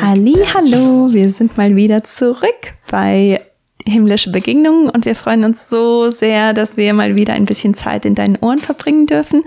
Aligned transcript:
Halli, 0.00 0.36
hallo, 0.54 1.08
wir 1.12 1.28
sind 1.30 1.56
mal 1.56 1.76
wieder 1.76 2.04
zurück 2.04 2.74
bei 2.90 3.40
himmlische 3.86 4.30
Begegnungen 4.30 4.88
und 4.88 5.04
wir 5.04 5.14
freuen 5.14 5.44
uns 5.44 5.68
so 5.68 6.10
sehr, 6.10 6.52
dass 6.52 6.76
wir 6.76 6.94
mal 6.94 7.16
wieder 7.16 7.34
ein 7.34 7.44
bisschen 7.44 7.74
Zeit 7.74 8.04
in 8.04 8.14
deinen 8.14 8.36
Ohren 8.36 8.60
verbringen 8.60 9.06
dürfen. 9.06 9.42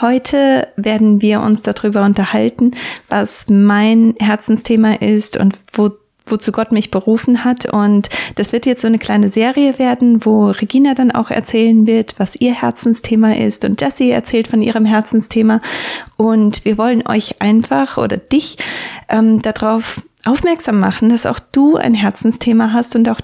Heute 0.00 0.68
werden 0.76 1.20
wir 1.20 1.40
uns 1.40 1.62
darüber 1.62 2.04
unterhalten, 2.04 2.72
was 3.08 3.46
mein 3.48 4.14
Herzensthema 4.18 4.94
ist 4.94 5.36
und 5.36 5.58
wo 5.72 5.90
wozu 6.32 6.50
Gott 6.50 6.72
mich 6.72 6.90
berufen 6.90 7.44
hat. 7.44 7.66
Und 7.66 8.08
das 8.34 8.52
wird 8.52 8.66
jetzt 8.66 8.82
so 8.82 8.88
eine 8.88 8.98
kleine 8.98 9.28
Serie 9.28 9.78
werden, 9.78 10.24
wo 10.24 10.46
Regina 10.46 10.94
dann 10.94 11.12
auch 11.12 11.30
erzählen 11.30 11.86
wird, 11.86 12.14
was 12.18 12.34
ihr 12.34 12.54
Herzensthema 12.54 13.34
ist. 13.34 13.64
Und 13.64 13.80
Jessie 13.80 14.10
erzählt 14.10 14.48
von 14.48 14.62
ihrem 14.62 14.84
Herzensthema. 14.84 15.60
Und 16.16 16.64
wir 16.64 16.78
wollen 16.78 17.06
euch 17.06 17.40
einfach 17.40 17.98
oder 17.98 18.16
dich 18.16 18.56
ähm, 19.08 19.42
darauf 19.42 20.02
aufmerksam 20.24 20.80
machen, 20.80 21.10
dass 21.10 21.26
auch 21.26 21.38
du 21.38 21.76
ein 21.76 21.94
Herzensthema 21.94 22.72
hast 22.72 22.96
und 22.96 23.08
auch 23.08 23.20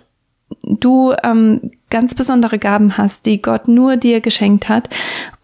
du 0.63 1.15
ähm, 1.25 1.73
ganz 1.91 2.15
besondere 2.15 2.59
Gaben 2.59 2.99
hast, 2.99 3.27
die 3.27 3.41
Gott 3.41 3.69
nur 3.69 3.97
dir 3.97 4.21
geschenkt 4.21 4.69
hat 4.69 4.89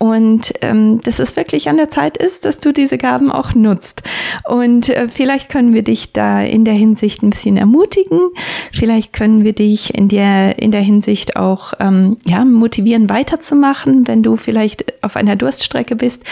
und 0.05 0.53
ähm, 0.61 1.01
dass 1.01 1.19
es 1.19 1.35
wirklich 1.35 1.71
an 1.71 1.79
der 1.79 1.89
Zeit 1.89 2.19
ist, 2.19 2.45
dass 2.45 2.59
du 2.59 2.73
diese 2.73 2.99
Gaben 2.99 3.33
auch 3.33 3.55
nutzt. 3.55 4.03
Und 4.47 4.91
äh, 4.91 5.09
vielleicht 5.09 5.49
können 5.49 5.73
wir 5.73 5.83
dich 5.83 6.13
da 6.13 6.43
in 6.43 6.67
der 6.67 6.75
Hinsicht 6.75 7.23
ein 7.23 7.31
bisschen 7.31 7.57
ermutigen. 7.57 8.21
Vielleicht 8.73 9.15
können 9.15 9.45
wir 9.45 9.55
dich 9.55 9.95
in 9.95 10.09
der 10.09 10.59
in 10.59 10.73
der 10.73 10.83
Hinsicht 10.83 11.37
auch 11.37 11.73
ähm, 11.81 12.19
ja 12.27 12.45
motivieren, 12.45 13.09
weiterzumachen, 13.09 14.07
wenn 14.07 14.23
du 14.23 14.37
vielleicht 14.37 15.03
auf 15.03 15.17
einer 15.17 15.37
Durststrecke 15.37 15.97
bist. 15.97 16.23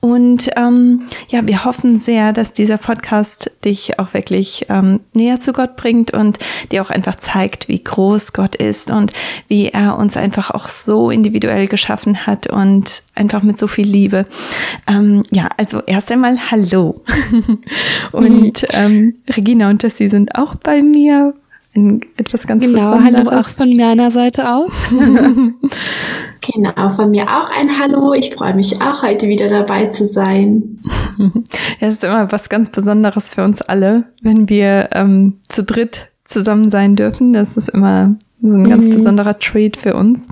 Und 0.00 0.50
ähm, 0.56 1.06
ja, 1.28 1.46
wir 1.46 1.64
hoffen 1.64 2.00
sehr, 2.00 2.32
dass 2.32 2.52
dieser 2.52 2.76
Podcast 2.76 3.52
dich 3.64 4.00
auch 4.00 4.14
wirklich 4.14 4.66
ähm, 4.68 4.98
näher 5.14 5.38
zu 5.38 5.52
Gott 5.52 5.76
bringt 5.76 6.12
und 6.12 6.40
dir 6.72 6.82
auch 6.82 6.90
einfach 6.90 7.14
zeigt, 7.14 7.68
wie 7.68 7.84
groß 7.84 8.32
Gott 8.32 8.56
ist 8.56 8.90
und 8.90 9.12
wie 9.52 9.68
er 9.68 9.98
uns 9.98 10.16
einfach 10.16 10.50
auch 10.50 10.66
so 10.66 11.10
individuell 11.10 11.66
geschaffen 11.66 12.26
hat 12.26 12.46
und 12.46 13.02
einfach 13.14 13.42
mit 13.42 13.58
so 13.58 13.66
viel 13.66 13.86
Liebe. 13.86 14.24
Ähm, 14.86 15.24
ja, 15.30 15.50
also 15.58 15.82
erst 15.86 16.10
einmal 16.10 16.38
Hallo. 16.50 17.02
und 18.12 18.66
ähm, 18.72 19.16
Regina 19.28 19.68
und 19.68 19.82
Jessie 19.82 20.08
sind 20.08 20.36
auch 20.36 20.54
bei 20.54 20.80
mir. 20.80 21.34
Ein, 21.74 22.00
etwas 22.16 22.46
ganz 22.46 22.64
genau, 22.64 22.96
Besonderes. 22.96 23.26
Hallo 23.26 23.40
auch 23.40 23.46
von 23.46 23.74
meiner 23.74 24.10
Seite 24.10 24.48
aus. 24.48 24.72
genau, 26.40 26.94
von 26.96 27.10
mir 27.10 27.24
auch 27.24 27.50
ein 27.50 27.78
Hallo. 27.78 28.14
Ich 28.14 28.34
freue 28.34 28.54
mich 28.54 28.80
auch 28.80 29.02
heute 29.02 29.28
wieder 29.28 29.50
dabei 29.50 29.88
zu 29.88 30.08
sein. 30.08 30.78
ja, 31.18 31.88
es 31.88 31.94
ist 31.94 32.04
immer 32.04 32.32
was 32.32 32.48
ganz 32.48 32.70
Besonderes 32.70 33.28
für 33.28 33.44
uns 33.44 33.60
alle, 33.60 34.04
wenn 34.22 34.48
wir 34.48 34.88
ähm, 34.92 35.40
zu 35.50 35.62
dritt 35.62 36.08
zusammen 36.24 36.70
sein 36.70 36.96
dürfen. 36.96 37.34
Das 37.34 37.58
ist 37.58 37.68
immer 37.68 38.16
so 38.42 38.56
ein 38.56 38.68
ganz 38.68 38.88
mhm. 38.88 38.92
besonderer 38.92 39.38
Treat 39.38 39.76
für 39.76 39.94
uns. 39.94 40.28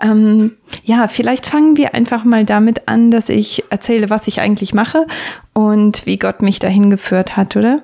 Ähm, 0.00 0.52
ja, 0.84 1.06
vielleicht 1.06 1.46
fangen 1.46 1.76
wir 1.76 1.94
einfach 1.94 2.24
mal 2.24 2.44
damit 2.44 2.88
an, 2.88 3.10
dass 3.10 3.28
ich 3.28 3.64
erzähle, 3.70 4.10
was 4.10 4.26
ich 4.26 4.40
eigentlich 4.40 4.72
mache 4.74 5.06
und 5.52 6.06
wie 6.06 6.18
Gott 6.18 6.42
mich 6.42 6.58
dahin 6.58 6.90
geführt 6.90 7.36
hat, 7.36 7.56
oder? 7.56 7.82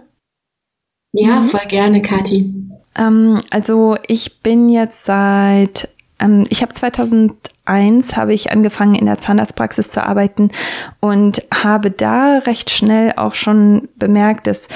Ja, 1.12 1.40
mhm. 1.40 1.44
voll 1.44 1.66
gerne, 1.68 2.02
Kathi. 2.02 2.52
Ähm, 2.96 3.40
also 3.50 3.96
ich 4.06 4.40
bin 4.40 4.70
jetzt 4.70 5.04
seit, 5.04 5.88
ähm, 6.18 6.44
ich 6.48 6.62
habe 6.62 6.72
2001 6.72 8.16
habe 8.16 8.32
ich 8.32 8.50
angefangen 8.50 8.94
in 8.94 9.06
der 9.06 9.18
Zahnarztpraxis 9.18 9.90
zu 9.90 10.04
arbeiten 10.04 10.50
und 11.00 11.42
habe 11.52 11.90
da 11.90 12.38
recht 12.38 12.70
schnell 12.70 13.12
auch 13.16 13.34
schon 13.34 13.88
bemerkt, 13.96 14.46
dass 14.46 14.68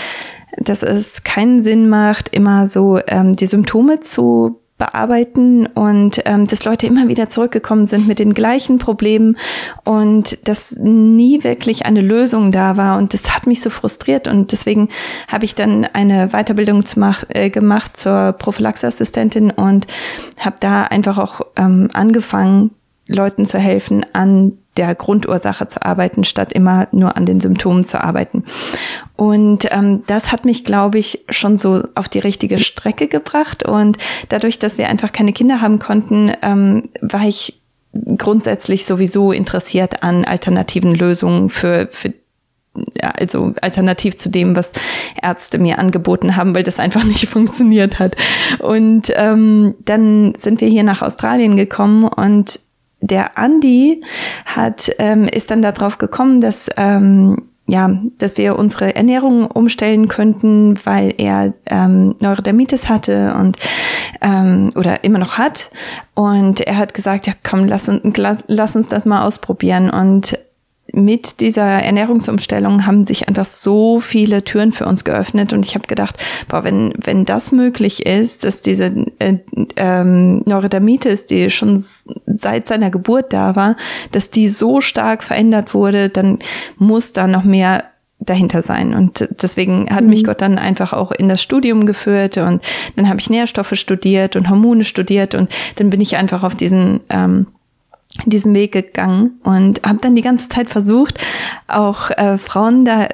dass 0.59 0.83
es 0.83 1.25
keinen 1.25 1.63
Sinn 1.63 1.89
macht, 1.89 2.29
immer 2.29 2.67
so 2.67 3.01
ähm, 3.07 3.33
die 3.33 3.47
Symptome 3.47 4.01
zu 4.01 4.62
bearbeiten 4.83 5.67
und 5.67 6.23
ähm, 6.25 6.49
dass 6.49 6.65
Leute 6.65 6.87
immer 6.87 7.07
wieder 7.07 7.29
zurückgekommen 7.29 7.85
sind 7.85 8.09
mit 8.09 8.19
den 8.19 8.35
gleichen 8.35 8.79
Problemen 8.79 9.37
und 9.85 10.49
dass 10.49 10.77
nie 10.77 11.45
wirklich 11.45 11.87
eine 11.87 12.01
Lösung 12.01 12.51
da 12.51 12.77
war. 12.77 12.99
Und 12.99 13.15
das 13.15 13.33
hat 13.33 13.47
mich 13.47 13.61
so 13.61 13.71
frustriert 13.71 14.27
und 14.27 14.51
deswegen 14.51 14.89
habe 15.29 15.45
ich 15.45 15.55
dann 15.55 15.85
eine 15.85 16.31
Weiterbildung 16.31 16.83
äh, 17.29 17.51
gemacht 17.51 17.97
zur 17.97 18.33
Prophylaxeassistentin 18.33 19.53
und 19.53 19.87
habe 20.41 20.57
da 20.59 20.83
einfach 20.83 21.19
auch 21.19 21.43
ähm, 21.55 21.89
angefangen 21.93 22.73
Leuten 23.07 23.47
zu 23.47 23.59
helfen, 23.59 24.05
an 24.13 24.59
der 24.77 24.95
Grundursache 24.95 25.67
zu 25.67 25.85
arbeiten, 25.85 26.25
statt 26.25 26.53
immer 26.53 26.89
nur 26.93 27.17
an 27.17 27.27
den 27.27 27.41
Symptomen 27.41 27.85
zu 27.85 28.03
arbeiten. 28.03 28.45
Und 29.17 29.67
ähm, 29.71 30.03
das 30.07 30.33
hat 30.33 30.45
mich, 30.45 30.65
glaube 30.65 30.99
ich, 30.99 31.25
schon 31.29 31.57
so 31.57 31.83
auf 31.95 32.09
die 32.09 32.21
richtige 32.21 32.59
Strecke 32.59 33.07
gebracht. 33.07 33.65
Und 33.65 33.99
dadurch, 34.31 34.59
dass 34.59 34.79
wir 34.79 34.89
einfach 34.89 35.13
keine 35.13 35.33
Kinder 35.33 35.61
haben 35.61 35.79
konnten, 35.79 36.33
ähm, 36.43 36.89
war 37.01 37.27
ich 37.27 37.61
grundsätzlich 38.17 38.87
sowieso 38.87 39.33
interessiert 39.33 40.03
an 40.03 40.25
alternativen 40.25 40.95
Lösungen 40.95 41.51
für, 41.51 41.89
für 41.91 42.15
ja, 43.01 43.11
also 43.11 43.53
alternativ 43.61 44.17
zu 44.17 44.31
dem, 44.31 44.57
was 44.57 44.73
Ärzte 45.21 45.59
mir 45.59 45.79
angeboten 45.79 46.37
haben, 46.37 46.55
weil 46.55 46.63
das 46.63 46.79
einfach 46.79 47.05
nicht 47.05 47.29
funktioniert 47.29 47.99
hat. 47.99 48.17
Und 48.59 49.13
ähm, 49.15 49.75
dann 49.85 50.35
sind 50.35 50.63
wir 50.63 50.69
hier 50.69 50.83
nach 50.85 51.03
Australien 51.03 51.57
gekommen 51.57 52.05
und 52.05 52.61
der 53.03 53.37
Andi 53.37 54.03
hat, 54.47 54.91
ähm, 54.99 55.25
ist 55.25 55.51
dann 55.51 55.61
darauf 55.61 55.99
gekommen, 55.99 56.41
dass, 56.41 56.71
ähm, 56.77 57.49
ja, 57.67 57.91
dass 58.19 58.39
wir 58.39 58.59
unsere 58.59 58.95
Ernährung 58.97 59.47
umstellen 59.47 60.09
könnten, 60.09 60.79
weil 60.85 61.15
er 61.19 61.53
ähm, 61.67 62.15
Neurodermitis 62.21 62.89
hatte 62.89 63.35
und 63.39 63.59
ähm, 64.21 64.71
oder 64.77 65.05
immer 65.05 65.19
noch 65.19 65.37
hat. 65.37 65.71
Und 66.15 66.61
er 66.61 66.77
hat 66.79 66.95
gesagt, 66.95 67.27
ja 67.27 67.35
komm, 67.43 67.67
lass, 67.67 67.91
lass 68.47 68.77
uns 68.77 68.89
das 68.89 69.05
mal 69.05 69.23
ausprobieren. 69.23 69.91
Und 69.91 70.39
mit 70.93 71.41
dieser 71.41 71.65
Ernährungsumstellung 71.65 72.87
haben 72.87 73.05
sich 73.05 73.27
einfach 73.29 73.47
so 73.47 73.99
viele 73.99 74.45
Türen 74.45 74.73
für 74.73 74.87
uns 74.87 75.05
geöffnet 75.05 75.53
und 75.53 75.67
ich 75.67 75.75
habe 75.75 75.87
gedacht, 75.87 76.17
boah, 76.49 76.65
wenn 76.65 76.93
wenn 76.99 77.25
das 77.25 77.51
möglich 77.51 78.05
ist, 78.07 78.45
dass 78.45 78.63
diese 78.63 78.93
äh, 79.19 79.39
ähm, 79.77 80.43
Neurodermitis, 80.45 81.27
die 81.27 81.51
schon 81.51 81.77
seit 81.79 82.67
seiner 82.67 82.91
Geburt 82.91 83.33
da 83.33 83.57
war, 83.57 83.77
dass 84.13 84.31
die 84.31 84.49
so 84.49 84.81
stark 84.81 85.25
verändert 85.25 85.75
wurde, 85.75 86.11
dann 86.11 86.39
muss 86.77 87.13
da 87.13 87.27
noch 87.27 87.45
mehr 87.45 87.85
dahinter 88.27 88.63
sein. 88.63 88.95
Und 88.95 89.29
deswegen 89.43 89.89
hat 89.91 90.05
mhm. 90.05 90.11
mich 90.11 90.25
Gott 90.25 90.41
dann 90.41 90.59
einfach 90.59 90.93
auch 90.93 91.11
in 91.11 91.29
das 91.29 91.43
Studium 91.43 91.87
geführt 91.87 92.37
und 92.37 92.63
dann 92.97 93.09
habe 93.09 93.21
ich 93.21 93.31
Nährstoffe 93.31 93.75
studiert 93.75 94.37
und 94.37 94.49
Hormone 94.49 94.85
studiert 94.85 95.35
und 95.35 95.51
dann 95.77 95.91
bin 95.91 96.01
ich 96.01 96.17
einfach 96.17 96.43
auf 96.43 96.55
diesen 96.55 97.01
ähm, 97.09 97.47
diesen 98.27 98.55
Weg 98.55 98.73
gegangen 98.73 99.41
und 99.43 99.83
habe 99.85 99.99
dann 100.01 100.17
die 100.17 100.23
ganze 100.23 100.49
Zeit 100.49 100.69
versucht, 100.69 101.19
auch 101.67 102.11
äh, 102.11 102.39
Frauen 102.39 102.85
da 102.85 103.09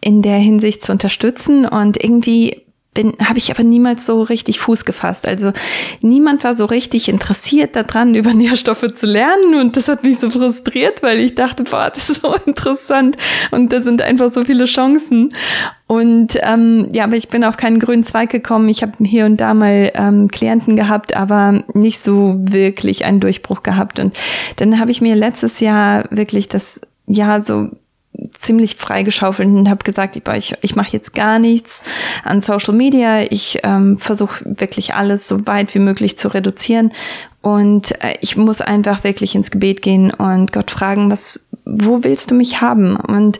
in 0.00 0.20
der 0.22 0.38
Hinsicht 0.38 0.84
zu 0.84 0.92
unterstützen 0.92 1.66
und 1.66 2.02
irgendwie 2.02 2.63
bin 2.94 3.14
habe 3.22 3.38
ich 3.38 3.50
aber 3.50 3.64
niemals 3.64 4.06
so 4.06 4.22
richtig 4.22 4.60
Fuß 4.60 4.84
gefasst. 4.84 5.28
Also 5.28 5.52
niemand 6.00 6.44
war 6.44 6.54
so 6.54 6.64
richtig 6.64 7.08
interessiert 7.08 7.76
daran, 7.76 8.14
über 8.14 8.32
Nährstoffe 8.32 8.92
zu 8.94 9.06
lernen 9.06 9.54
und 9.60 9.76
das 9.76 9.88
hat 9.88 10.04
mich 10.04 10.18
so 10.18 10.30
frustriert, 10.30 11.02
weil 11.02 11.18
ich 11.18 11.34
dachte, 11.34 11.64
boah, 11.64 11.90
das 11.92 12.08
ist 12.08 12.22
so 12.22 12.34
interessant 12.46 13.16
und 13.50 13.72
da 13.72 13.80
sind 13.80 14.00
einfach 14.00 14.30
so 14.30 14.44
viele 14.44 14.64
Chancen. 14.64 15.34
Und 15.86 16.38
ähm, 16.42 16.88
ja, 16.92 17.04
aber 17.04 17.16
ich 17.16 17.28
bin 17.28 17.44
auf 17.44 17.56
keinen 17.56 17.78
grünen 17.78 18.04
Zweig 18.04 18.30
gekommen. 18.30 18.68
Ich 18.68 18.82
habe 18.82 18.92
hier 19.04 19.26
und 19.26 19.36
da 19.36 19.52
mal 19.52 19.92
ähm, 19.94 20.28
Klienten 20.28 20.76
gehabt, 20.76 21.14
aber 21.14 21.64
nicht 21.74 22.02
so 22.02 22.36
wirklich 22.38 23.04
einen 23.04 23.20
Durchbruch 23.20 23.62
gehabt. 23.62 24.00
Und 24.00 24.16
dann 24.56 24.80
habe 24.80 24.92
ich 24.92 25.02
mir 25.02 25.14
letztes 25.14 25.60
Jahr 25.60 26.04
wirklich 26.10 26.48
das 26.48 26.80
ja 27.06 27.40
so 27.40 27.68
ziemlich 28.30 28.76
freigeschaufelt 28.76 29.48
und 29.48 29.68
habe 29.68 29.84
gesagt, 29.84 30.16
ich, 30.16 30.54
ich, 30.62 30.76
mache 30.76 30.92
jetzt 30.92 31.14
gar 31.14 31.38
nichts 31.38 31.82
an 32.24 32.40
Social 32.40 32.74
Media. 32.74 33.22
Ich 33.22 33.58
ähm, 33.62 33.98
versuche 33.98 34.44
wirklich 34.44 34.94
alles 34.94 35.28
so 35.28 35.46
weit 35.46 35.74
wie 35.74 35.78
möglich 35.78 36.16
zu 36.16 36.28
reduzieren. 36.28 36.92
Und 37.42 37.92
äh, 38.02 38.16
ich 38.20 38.36
muss 38.36 38.60
einfach 38.60 39.04
wirklich 39.04 39.34
ins 39.34 39.50
Gebet 39.50 39.82
gehen 39.82 40.10
und 40.10 40.52
Gott 40.52 40.70
fragen, 40.70 41.10
was, 41.10 41.46
wo 41.64 42.02
willst 42.02 42.30
du 42.30 42.34
mich 42.34 42.60
haben? 42.60 42.96
Und 42.96 43.38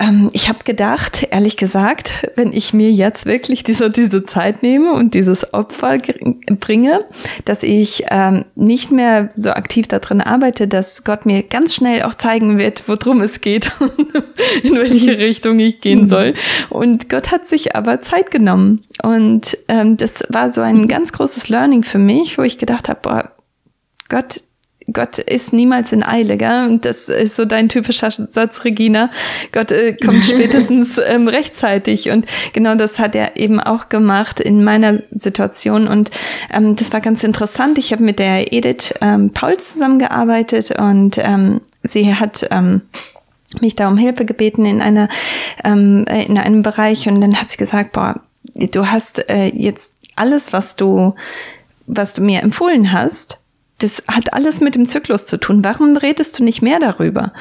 ähm, 0.00 0.28
ich 0.32 0.48
habe 0.48 0.58
gedacht, 0.64 1.28
ehrlich 1.30 1.56
gesagt, 1.56 2.28
wenn 2.34 2.52
ich 2.52 2.74
mir 2.74 2.90
jetzt 2.90 3.26
wirklich 3.26 3.62
diese, 3.62 3.90
diese 3.90 4.24
Zeit 4.24 4.62
nehme 4.62 4.92
und 4.92 5.14
dieses 5.14 5.54
Opfer 5.54 5.98
bringe, 6.58 7.04
dass 7.44 7.62
ich 7.62 8.04
ähm, 8.10 8.44
nicht 8.56 8.90
mehr 8.90 9.28
so 9.30 9.50
aktiv 9.50 9.86
darin 9.86 10.20
arbeite, 10.20 10.66
dass 10.66 11.04
Gott 11.04 11.26
mir 11.26 11.44
ganz 11.44 11.74
schnell 11.74 12.02
auch 12.02 12.14
zeigen 12.14 12.58
wird, 12.58 12.88
worum 12.88 13.20
es 13.20 13.40
geht 13.40 13.70
und 13.78 14.12
in 14.64 14.74
welche 14.74 15.12
mhm. 15.12 15.18
Richtung 15.18 15.58
ich 15.60 15.80
gehen 15.80 16.02
mhm. 16.02 16.06
soll. 16.06 16.34
Und 16.70 17.08
Gott 17.08 17.30
hat 17.30 17.46
sich 17.46 17.76
aber 17.76 18.00
Zeit 18.00 18.32
genommen. 18.32 18.84
Und 19.02 19.56
ähm, 19.68 19.96
das 19.96 20.24
war 20.28 20.50
so 20.50 20.60
ein 20.60 20.88
ganz 20.88 21.12
großes 21.12 21.48
Learning 21.48 21.84
für 21.84 21.98
mich, 21.98 22.36
wo 22.36 22.42
ich 22.42 22.58
gedacht 22.58 22.88
habe, 22.88 23.00
boah, 23.02 23.30
Gott, 24.08 24.42
Gott 24.92 25.18
ist 25.18 25.52
niemals 25.52 25.92
in 25.92 26.02
Eile, 26.02 26.36
gell? 26.36 26.66
Und 26.66 26.84
das 26.84 27.08
ist 27.08 27.36
so 27.36 27.44
dein 27.44 27.68
typischer 27.68 28.10
Satz, 28.10 28.64
Regina. 28.64 29.10
Gott 29.52 29.72
äh, 29.72 29.94
kommt 29.94 30.24
spätestens 30.26 30.98
ähm, 30.98 31.28
rechtzeitig. 31.28 32.10
Und 32.10 32.26
genau 32.52 32.74
das 32.74 32.98
hat 32.98 33.14
er 33.14 33.36
eben 33.36 33.60
auch 33.60 33.88
gemacht 33.88 34.40
in 34.40 34.62
meiner 34.62 35.00
Situation. 35.10 35.88
Und 35.88 36.10
ähm, 36.52 36.76
das 36.76 36.92
war 36.92 37.00
ganz 37.00 37.24
interessant. 37.24 37.78
Ich 37.78 37.92
habe 37.92 38.02
mit 38.02 38.18
der 38.18 38.52
Edith 38.52 38.94
ähm, 39.00 39.30
Pauls 39.30 39.72
zusammengearbeitet 39.72 40.72
und 40.78 41.18
ähm, 41.18 41.60
sie 41.82 42.14
hat 42.14 42.46
ähm, 42.50 42.82
mich 43.60 43.76
da 43.76 43.88
um 43.88 43.96
Hilfe 43.96 44.24
gebeten 44.24 44.66
in 44.66 44.82
einer 44.82 45.08
ähm, 45.64 46.04
äh, 46.08 46.24
in 46.24 46.38
einem 46.38 46.62
Bereich 46.62 47.08
und 47.08 47.20
dann 47.20 47.40
hat 47.40 47.50
sie 47.50 47.56
gesagt, 47.56 47.92
boah, 47.92 48.20
du 48.54 48.90
hast 48.90 49.30
äh, 49.30 49.46
jetzt 49.46 49.98
alles, 50.16 50.52
was 50.52 50.76
du 50.76 51.14
was 51.86 52.14
du 52.14 52.22
mir 52.22 52.42
empfohlen 52.42 52.92
hast, 52.92 53.38
das 53.78 54.02
hat 54.08 54.32
alles 54.32 54.60
mit 54.60 54.74
dem 54.74 54.86
Zyklus 54.86 55.26
zu 55.26 55.38
tun. 55.38 55.64
Warum 55.64 55.96
redest 55.96 56.38
du 56.38 56.44
nicht 56.44 56.62
mehr 56.62 56.78
darüber? 56.78 57.32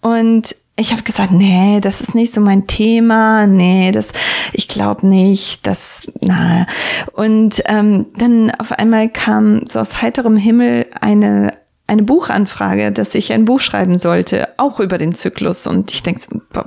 Und 0.00 0.54
ich 0.76 0.92
habe 0.92 1.02
gesagt, 1.02 1.30
nee, 1.30 1.78
das 1.80 2.00
ist 2.00 2.14
nicht 2.14 2.32
so 2.32 2.40
mein 2.40 2.66
Thema, 2.66 3.46
nee, 3.46 3.92
das, 3.92 4.12
ich 4.52 4.66
glaube 4.66 5.06
nicht, 5.06 5.66
das, 5.66 6.10
na. 6.20 6.66
Und 7.12 7.62
ähm, 7.66 8.06
dann 8.16 8.50
auf 8.52 8.72
einmal 8.72 9.10
kam 9.10 9.66
so 9.66 9.78
aus 9.78 10.00
heiterem 10.00 10.36
Himmel 10.36 10.86
eine 10.98 11.52
eine 11.90 12.04
Buchanfrage, 12.04 12.92
dass 12.92 13.16
ich 13.16 13.32
ein 13.32 13.44
Buch 13.44 13.58
schreiben 13.58 13.98
sollte, 13.98 14.48
auch 14.58 14.78
über 14.78 14.96
den 14.96 15.12
Zyklus. 15.12 15.66
Und 15.66 15.90
ich 15.90 16.04
denke, 16.04 16.20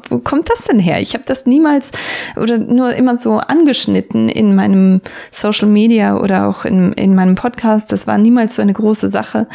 wo 0.09 0.19
kommt 0.19 0.49
das 0.49 0.65
denn 0.65 0.79
her? 0.79 0.99
Ich 0.99 1.13
habe 1.13 1.23
das 1.25 1.45
niemals 1.45 1.93
oder 2.35 2.57
nur 2.57 2.93
immer 2.93 3.15
so 3.15 3.37
angeschnitten 3.37 4.27
in 4.27 4.53
meinem 4.53 4.99
Social 5.31 5.69
Media 5.69 6.17
oder 6.17 6.47
auch 6.47 6.65
in, 6.65 6.91
in 6.93 7.15
meinem 7.15 7.35
Podcast. 7.35 7.93
Das 7.93 8.05
war 8.05 8.17
niemals 8.17 8.55
so 8.55 8.61
eine 8.61 8.73
große 8.73 9.07
Sache. 9.07 9.47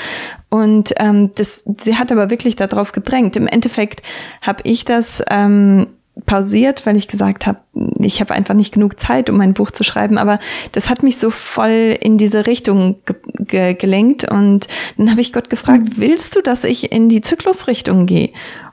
Und 0.48 0.94
ähm, 0.96 1.32
das, 1.34 1.64
sie 1.78 1.96
hat 1.96 2.10
aber 2.10 2.30
wirklich 2.30 2.56
darauf 2.56 2.92
gedrängt. 2.92 3.36
Im 3.36 3.46
Endeffekt 3.46 4.02
habe 4.40 4.62
ich 4.64 4.86
das 4.86 5.22
ähm, 5.30 5.88
pausiert, 6.26 6.86
weil 6.86 6.96
ich 6.96 7.08
gesagt 7.08 7.46
habe, 7.46 7.58
ich 8.00 8.20
habe 8.20 8.34
einfach 8.34 8.54
nicht 8.54 8.74
genug 8.74 8.98
Zeit, 8.98 9.30
um 9.30 9.40
ein 9.40 9.54
Buch 9.54 9.70
zu 9.70 9.84
schreiben. 9.84 10.18
Aber 10.18 10.38
das 10.72 10.90
hat 10.90 11.02
mich 11.02 11.18
so 11.18 11.30
voll 11.30 11.96
in 12.00 12.18
diese 12.18 12.46
Richtung 12.46 12.96
ge 13.04 13.16
ge 13.38 13.74
gelenkt. 13.74 14.30
Und 14.30 14.66
dann 14.96 15.10
habe 15.10 15.20
ich 15.20 15.32
Gott 15.32 15.50
gefragt, 15.50 15.84
mhm. 15.84 15.92
willst 15.96 16.36
du, 16.36 16.40
dass 16.42 16.64
ich 16.64 16.92
in 16.92 17.08
die 17.08 17.20
Zyklusrichtung 17.20 18.06
gehe? 18.06 18.30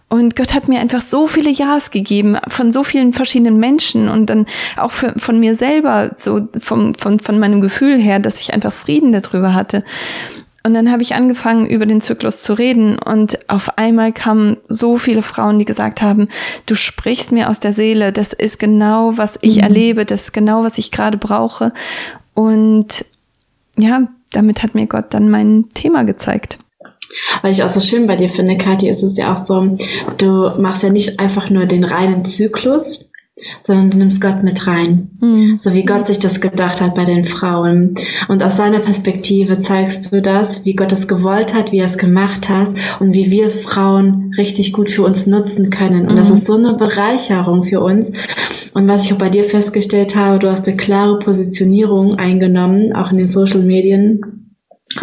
Und 0.07 0.35
Gott 0.35 0.53
hat 0.53 0.67
mir 0.67 0.79
einfach 0.79 1.01
so 1.01 1.25
viele 1.25 1.49
Ja's 1.49 1.89
gegeben 1.89 2.37
von 2.47 2.71
so 2.71 2.83
vielen 2.83 3.11
verschiedenen 3.11 3.57
Menschen 3.57 4.07
und 4.07 4.29
dann 4.29 4.45
auch 4.77 4.91
für, 4.91 5.13
von 5.17 5.39
mir 5.39 5.55
selber, 5.55 6.11
so 6.15 6.47
vom, 6.61 6.93
von, 6.93 7.19
von 7.19 7.39
meinem 7.39 7.59
Gefühl 7.59 7.99
her, 7.99 8.19
dass 8.19 8.39
ich 8.39 8.53
einfach 8.53 8.71
Frieden 8.71 9.11
darüber 9.11 9.55
hatte. 9.55 9.83
Und 10.65 10.73
dann 10.73 10.91
habe 10.91 11.03
ich 11.03 11.13
angefangen, 11.13 11.67
über 11.67 11.85
den 11.85 12.01
Zyklus 12.01 12.41
zu 12.41 12.53
reden 12.53 12.97
und 12.97 13.37
auf 13.47 13.77
einmal 13.77 14.11
kamen 14.11 14.57
so 14.67 14.97
viele 14.97 15.21
Frauen, 15.21 15.59
die 15.59 15.65
gesagt 15.65 16.01
haben, 16.01 16.27
du 16.65 16.73
sprichst 16.73 17.31
mir 17.31 17.51
aus 17.51 17.59
der 17.59 17.71
Seele, 17.71 18.11
das 18.11 18.33
ist 18.33 18.57
genau, 18.57 19.15
was 19.15 19.37
ich 19.43 19.57
mhm. 19.57 19.61
erlebe, 19.61 20.05
das 20.05 20.23
ist 20.23 20.31
genau, 20.31 20.63
was 20.63 20.79
ich 20.79 20.89
gerade 20.89 21.19
brauche. 21.19 21.71
Und 22.33 23.05
ja, 23.77 24.07
damit 24.31 24.63
hat 24.63 24.73
mir 24.73 24.87
Gott 24.87 25.13
dann 25.13 25.29
mein 25.29 25.69
Thema 25.75 26.03
gezeigt. 26.03 26.57
Weil 27.43 27.51
ich 27.51 27.61
auch 27.61 27.69
so 27.69 27.79
schön 27.79 28.07
bei 28.07 28.15
dir 28.15 28.29
finde, 28.29 28.57
Kathi, 28.57 28.89
ist 28.89 29.03
es 29.03 29.17
ja 29.17 29.35
auch 29.35 29.45
so, 29.45 29.77
du 30.17 30.49
machst 30.59 30.81
ja 30.81 30.89
nicht 30.89 31.19
einfach 31.19 31.51
nur 31.51 31.67
den 31.67 31.83
reinen 31.83 32.25
Zyklus, 32.25 33.05
sondern 33.63 33.91
du 33.91 33.97
nimmst 33.97 34.21
Gott 34.21 34.43
mit 34.43 34.65
rein. 34.65 35.09
Mhm. 35.19 35.57
So 35.59 35.73
wie 35.73 35.83
Gott 35.83 36.07
sich 36.07 36.19
das 36.19 36.39
gedacht 36.39 36.79
hat 36.81 36.95
bei 36.95 37.03
den 37.03 37.25
Frauen. 37.25 37.95
Und 38.29 38.41
aus 38.41 38.57
seiner 38.57 38.79
Perspektive 38.79 39.59
zeigst 39.59 40.13
du 40.13 40.21
das, 40.21 40.63
wie 40.63 40.75
Gott 40.75 40.91
es 40.93 41.07
gewollt 41.07 41.53
hat, 41.53 41.71
wie 41.71 41.79
er 41.79 41.85
es 41.85 41.97
gemacht 41.97 42.47
hat 42.47 42.69
und 42.99 43.13
wie 43.13 43.31
wir 43.31 43.45
es 43.45 43.61
Frauen 43.61 44.31
richtig 44.37 44.71
gut 44.71 44.89
für 44.89 45.03
uns 45.03 45.27
nutzen 45.27 45.69
können. 45.69 46.07
Und 46.07 46.13
mhm. 46.13 46.17
das 46.17 46.29
ist 46.29 46.45
so 46.45 46.55
eine 46.55 46.75
Bereicherung 46.75 47.65
für 47.65 47.81
uns. 47.81 48.11
Und 48.73 48.87
was 48.87 49.05
ich 49.05 49.13
auch 49.13 49.17
bei 49.17 49.29
dir 49.29 49.43
festgestellt 49.43 50.15
habe, 50.15 50.39
du 50.39 50.49
hast 50.49 50.67
eine 50.67 50.77
klare 50.77 51.19
Positionierung 51.19 52.15
eingenommen, 52.15 52.93
auch 52.93 53.11
in 53.11 53.17
den 53.17 53.29
Social 53.29 53.61
Medien 53.61 54.44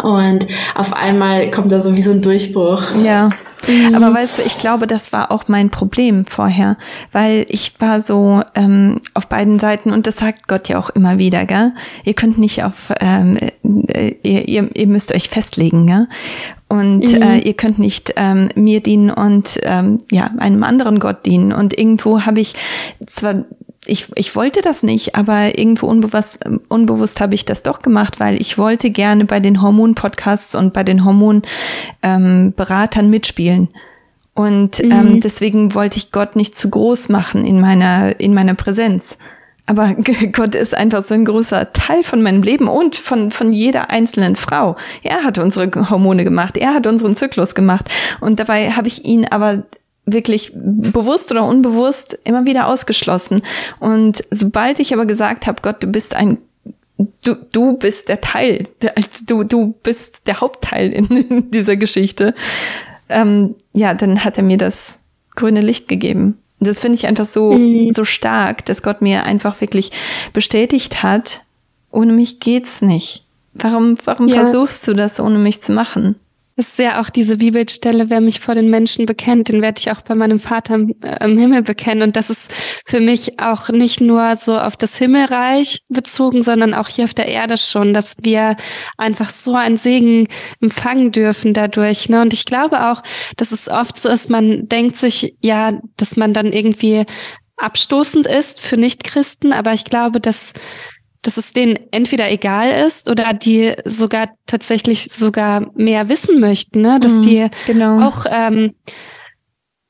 und 0.01 0.47
auf 0.75 0.93
einmal 0.93 1.51
kommt 1.51 1.71
da 1.71 1.79
so 1.79 1.95
wie 1.95 2.01
so 2.01 2.11
ein 2.11 2.21
Durchbruch. 2.21 2.83
Ja. 3.03 3.29
Mhm. 3.67 3.95
Aber 3.95 4.13
weißt 4.13 4.39
du, 4.39 4.41
ich 4.43 4.57
glaube, 4.57 4.87
das 4.87 5.13
war 5.13 5.31
auch 5.31 5.47
mein 5.47 5.69
Problem 5.69 6.25
vorher, 6.25 6.77
weil 7.11 7.45
ich 7.49 7.73
war 7.79 8.01
so 8.01 8.41
ähm, 8.55 8.97
auf 9.13 9.27
beiden 9.27 9.59
Seiten 9.59 9.91
und 9.91 10.07
das 10.07 10.17
sagt 10.17 10.47
Gott 10.47 10.67
ja 10.67 10.79
auch 10.79 10.89
immer 10.89 11.17
wieder, 11.17 11.45
gell? 11.45 11.71
Ihr 12.03 12.13
könnt 12.13 12.39
nicht 12.39 12.63
auf, 12.63 12.91
ähm, 12.99 13.37
äh, 13.87 14.15
ihr, 14.23 14.47
ihr, 14.47 14.69
ihr 14.75 14.87
müsst 14.87 15.13
euch 15.13 15.29
festlegen, 15.29 15.87
gell? 15.87 16.07
Und 16.67 17.13
mhm. 17.13 17.21
äh, 17.21 17.37
ihr 17.37 17.53
könnt 17.53 17.77
nicht 17.77 18.13
ähm, 18.15 18.49
mir 18.55 18.81
dienen 18.81 19.11
und 19.11 19.59
ähm, 19.61 19.99
ja 20.11 20.31
einem 20.39 20.63
anderen 20.63 20.99
Gott 20.99 21.25
dienen. 21.25 21.53
Und 21.53 21.77
irgendwo 21.77 22.21
habe 22.21 22.41
ich 22.41 22.55
zwar 23.05 23.45
ich, 23.85 24.07
ich 24.15 24.35
wollte 24.35 24.61
das 24.61 24.83
nicht, 24.83 25.15
aber 25.15 25.57
irgendwo 25.57 25.87
unbewusst, 25.87 26.39
unbewusst 26.69 27.21
habe 27.21 27.35
ich 27.35 27.45
das 27.45 27.63
doch 27.63 27.81
gemacht, 27.81 28.19
weil 28.19 28.39
ich 28.39 28.57
wollte 28.57 28.89
gerne 28.89 29.25
bei 29.25 29.39
den 29.39 29.61
Hormon-Podcasts 29.61 30.55
und 30.55 30.73
bei 30.73 30.83
den 30.83 31.05
Hormonberatern 31.05 33.05
ähm, 33.05 33.09
mitspielen. 33.09 33.69
Und 34.35 34.83
mhm. 34.83 34.91
ähm, 34.91 35.19
deswegen 35.19 35.75
wollte 35.75 35.97
ich 35.97 36.11
Gott 36.11 36.35
nicht 36.35 36.55
zu 36.55 36.69
groß 36.69 37.09
machen 37.09 37.45
in 37.45 37.59
meiner, 37.59 38.19
in 38.19 38.33
meiner 38.33 38.55
Präsenz. 38.55 39.17
Aber 39.65 39.93
Gott 40.31 40.55
ist 40.55 40.75
einfach 40.75 41.03
so 41.03 41.13
ein 41.13 41.25
großer 41.25 41.71
Teil 41.73 42.03
von 42.03 42.21
meinem 42.21 42.41
Leben 42.41 42.67
und 42.67 42.95
von, 42.95 43.31
von 43.31 43.51
jeder 43.51 43.89
einzelnen 43.89 44.35
Frau. 44.35 44.75
Er 45.03 45.23
hat 45.23 45.37
unsere 45.37 45.89
Hormone 45.89 46.23
gemacht, 46.23 46.57
er 46.57 46.73
hat 46.73 46.87
unseren 46.87 47.15
Zyklus 47.15 47.55
gemacht. 47.55 47.89
Und 48.19 48.39
dabei 48.39 48.71
habe 48.71 48.87
ich 48.87 49.05
ihn 49.05 49.25
aber 49.25 49.63
wirklich 50.05 50.51
bewusst 50.53 51.31
oder 51.31 51.45
unbewusst 51.45 52.17
immer 52.23 52.45
wieder 52.45 52.67
ausgeschlossen. 52.67 53.41
Und 53.79 54.23
sobald 54.31 54.79
ich 54.79 54.93
aber 54.93 55.05
gesagt 55.05 55.47
habe, 55.47 55.61
Gott, 55.61 55.81
du 55.81 55.87
bist 55.87 56.15
ein 56.15 56.37
Du, 57.25 57.35
du 57.51 57.75
bist 57.75 58.07
der 58.07 58.21
Teil, 58.21 58.67
du, 59.25 59.43
du 59.43 59.73
bist 59.81 60.21
der 60.27 60.39
Hauptteil 60.41 60.93
in, 60.93 61.05
in 61.07 61.51
dieser 61.51 61.75
Geschichte. 61.75 62.35
Ähm, 63.09 63.55
ja, 63.73 63.95
dann 63.95 64.23
hat 64.23 64.37
er 64.37 64.43
mir 64.43 64.57
das 64.57 64.99
grüne 65.35 65.61
Licht 65.61 65.87
gegeben. 65.87 66.37
Das 66.59 66.79
finde 66.79 66.95
ich 66.95 67.07
einfach 67.07 67.25
so, 67.25 67.53
mhm. 67.53 67.89
so 67.89 68.05
stark, 68.05 68.65
dass 68.65 68.83
Gott 68.83 69.01
mir 69.01 69.23
einfach 69.23 69.59
wirklich 69.59 69.91
bestätigt 70.33 71.01
hat, 71.01 71.41
ohne 71.91 72.13
mich 72.13 72.39
geht's 72.39 72.81
nicht. 72.81 73.25
Warum, 73.53 73.95
warum 74.05 74.27
ja. 74.27 74.35
versuchst 74.35 74.87
du 74.87 74.93
das, 74.93 75.19
ohne 75.19 75.39
mich 75.39 75.61
zu 75.61 75.73
machen? 75.73 76.15
Das 76.55 76.67
ist 76.67 76.79
ja 76.79 77.01
auch 77.01 77.09
diese 77.09 77.37
Bibelstelle, 77.37 78.11
wer 78.11 78.21
mich 78.21 78.39
vor 78.39 78.53
den 78.53 78.69
Menschen 78.69 79.07
bekennt, 79.07 79.49
den 79.49 79.63
werde 79.63 79.79
ich 79.79 79.89
auch 79.91 80.01
bei 80.01 80.13
meinem 80.13 80.39
Vater 80.39 80.75
im, 80.75 80.93
äh, 81.01 81.23
im, 81.25 81.37
Himmel 81.37 81.63
bekennen. 81.63 82.03
Und 82.03 82.15
das 82.15 82.29
ist 82.29 82.53
für 82.85 82.99
mich 82.99 83.39
auch 83.39 83.69
nicht 83.69 84.01
nur 84.01 84.37
so 84.37 84.59
auf 84.59 84.77
das 84.77 84.95
Himmelreich 84.97 85.81
bezogen, 85.89 86.43
sondern 86.43 86.75
auch 86.75 86.87
hier 86.89 87.05
auf 87.05 87.15
der 87.15 87.27
Erde 87.27 87.57
schon, 87.57 87.93
dass 87.93 88.17
wir 88.21 88.55
einfach 88.97 89.31
so 89.31 89.55
einen 89.55 89.77
Segen 89.77 90.27
empfangen 90.61 91.11
dürfen 91.11 91.53
dadurch. 91.53 92.07
Ne? 92.09 92.21
Und 92.21 92.33
ich 92.33 92.45
glaube 92.45 92.91
auch, 92.91 93.01
dass 93.37 93.51
es 93.51 93.67
oft 93.67 93.97
so 93.97 94.09
ist, 94.09 94.29
man 94.29 94.67
denkt 94.67 94.97
sich 94.97 95.35
ja, 95.39 95.79
dass 95.97 96.17
man 96.17 96.33
dann 96.33 96.53
irgendwie 96.53 97.05
abstoßend 97.57 98.27
ist 98.27 98.59
für 98.59 98.77
Nichtchristen, 98.77 99.53
aber 99.53 99.73
ich 99.73 99.85
glaube, 99.85 100.19
dass 100.19 100.53
dass 101.23 101.37
es 101.37 101.53
denen 101.53 101.79
entweder 101.91 102.29
egal 102.29 102.85
ist 102.85 103.09
oder 103.09 103.33
die 103.33 103.73
sogar 103.85 104.29
tatsächlich 104.45 105.05
sogar 105.11 105.71
mehr 105.75 106.09
wissen 106.09 106.39
möchten, 106.39 106.81
ne? 106.81 106.99
dass 106.99 107.13
mhm, 107.13 107.21
die 107.23 107.47
genau. 107.65 108.07
auch 108.07 108.25
ähm, 108.29 108.75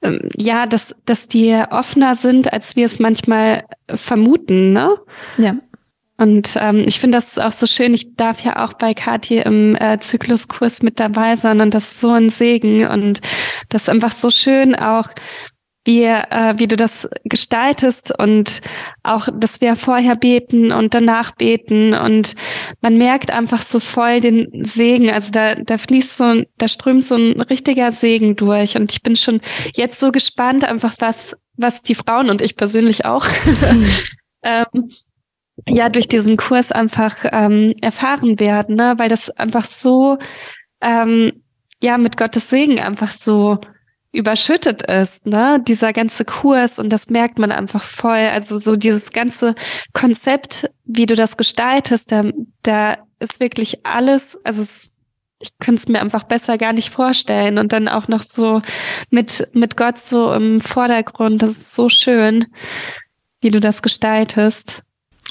ähm, 0.02 0.30
ja, 0.38 0.66
dass 0.66 0.96
dass 1.06 1.28
die 1.28 1.62
offener 1.70 2.16
sind, 2.16 2.54
als 2.54 2.76
wir 2.76 2.86
es 2.86 3.00
manchmal 3.00 3.64
vermuten, 3.88 4.74
ne? 4.74 4.96
Ja. 5.38 5.56
Und 6.18 6.56
ähm, 6.60 6.84
ich 6.86 7.00
finde 7.00 7.18
das 7.18 7.40
auch 7.40 7.52
so 7.52 7.66
schön. 7.66 7.94
Ich 7.94 8.16
darf 8.16 8.42
ja 8.42 8.64
auch 8.64 8.74
bei 8.74 8.94
Kathi 8.94 9.40
im 9.40 9.76
äh, 9.76 10.00
Zykluskurs 10.00 10.84
mit 10.84 11.00
dabei 11.00 11.36
sein 11.36 11.60
und 11.60 11.74
das 11.74 11.94
ist 11.94 12.00
so 12.02 12.12
ein 12.12 12.30
Segen 12.30 12.86
und 12.86 13.22
das 13.70 13.84
ist 13.84 13.90
einfach 13.90 14.12
so 14.12 14.30
schön 14.30 14.76
auch 14.76 15.10
wie, 15.86 16.04
äh, 16.04 16.54
wie 16.58 16.68
du 16.68 16.76
das 16.76 17.10
gestaltest 17.26 18.18
und 18.18 18.62
auch, 19.04 19.28
dass 19.34 19.60
wir 19.60 19.76
vorher 19.76 20.16
beten 20.16 20.72
und 20.72 20.94
danach 20.94 21.32
beten 21.32 21.94
und 21.94 22.36
man 22.82 22.98
merkt 22.98 23.32
einfach 23.32 23.62
so 23.62 23.80
voll 23.80 24.22
den 24.22 24.64
Segen. 24.66 25.12
Also 25.12 25.32
da, 25.32 25.56
da 25.56 25.78
fließt 25.78 26.18
so, 26.18 26.44
da 26.58 26.68
strömt 26.68 27.04
so 27.04 27.16
ein 27.16 27.42
richtiger 27.42 27.92
Segen 27.92 28.36
durch 28.36 28.78
und 28.78 28.92
ich 28.92 29.02
bin 29.02 29.16
schon 29.16 29.42
jetzt 29.76 30.00
so 30.00 30.12
gespannt 30.12 30.64
einfach, 30.64 30.96
was, 31.00 31.36
was 31.58 31.82
die 31.82 31.96
Frauen 31.96 32.30
und 32.30 32.42
ich 32.42 32.56
persönlich 32.56 33.06
auch, 33.06 33.28
ähm, 34.44 34.92
ja, 35.68 35.90
durch 35.90 36.08
diesen 36.08 36.38
Kurs 36.38 36.72
einfach 36.72 37.26
ähm, 37.32 37.74
erfahren 37.82 38.40
werden, 38.40 38.76
ne? 38.76 38.96
weil 38.98 39.10
das 39.10 39.30
einfach 39.30 39.66
so, 39.66 40.18
ähm, 40.82 41.44
ja, 41.82 41.98
mit 41.98 42.18
Gottes 42.18 42.50
Segen 42.50 42.80
einfach 42.80 43.12
so 43.12 43.60
überschüttet 44.14 44.84
ist, 44.84 45.26
ne? 45.26 45.60
Dieser 45.68 45.92
ganze 45.92 46.24
Kurs 46.24 46.80
und 46.80 46.90
das 46.90 47.10
merkt 47.10 47.40
man 47.40 47.52
einfach 47.52 47.84
voll. 47.84 48.30
Also 48.32 48.58
so 48.58 48.76
dieses 48.76 49.12
ganze 49.12 49.56
Konzept, 49.92 50.70
wie 50.86 51.08
du 51.08 51.16
das 51.16 51.36
gestaltest, 51.36 52.12
da, 52.12 52.24
da 52.62 52.98
ist 53.20 53.40
wirklich 53.40 53.86
alles, 53.86 54.40
also 54.46 54.62
es 54.62 54.94
ich 55.40 55.58
könnte 55.60 55.80
es 55.80 55.90
mir 55.90 56.00
einfach 56.00 56.24
besser 56.24 56.58
gar 56.58 56.72
nicht 56.72 56.90
vorstellen. 56.90 57.58
Und 57.58 57.74
dann 57.74 57.90
auch 57.90 58.08
noch 58.08 58.24
so 58.24 58.62
mit, 59.10 59.50
mit 59.52 59.76
Gott 59.76 60.00
so 60.00 60.32
im 60.34 60.62
Vordergrund. 60.62 61.42
Das 61.42 61.52
ist 61.52 61.76
so 61.76 61.90
schön, 61.90 62.46
wie 63.42 63.52
du 63.52 63.60
das 63.60 63.82
gestaltest. 63.82 64.83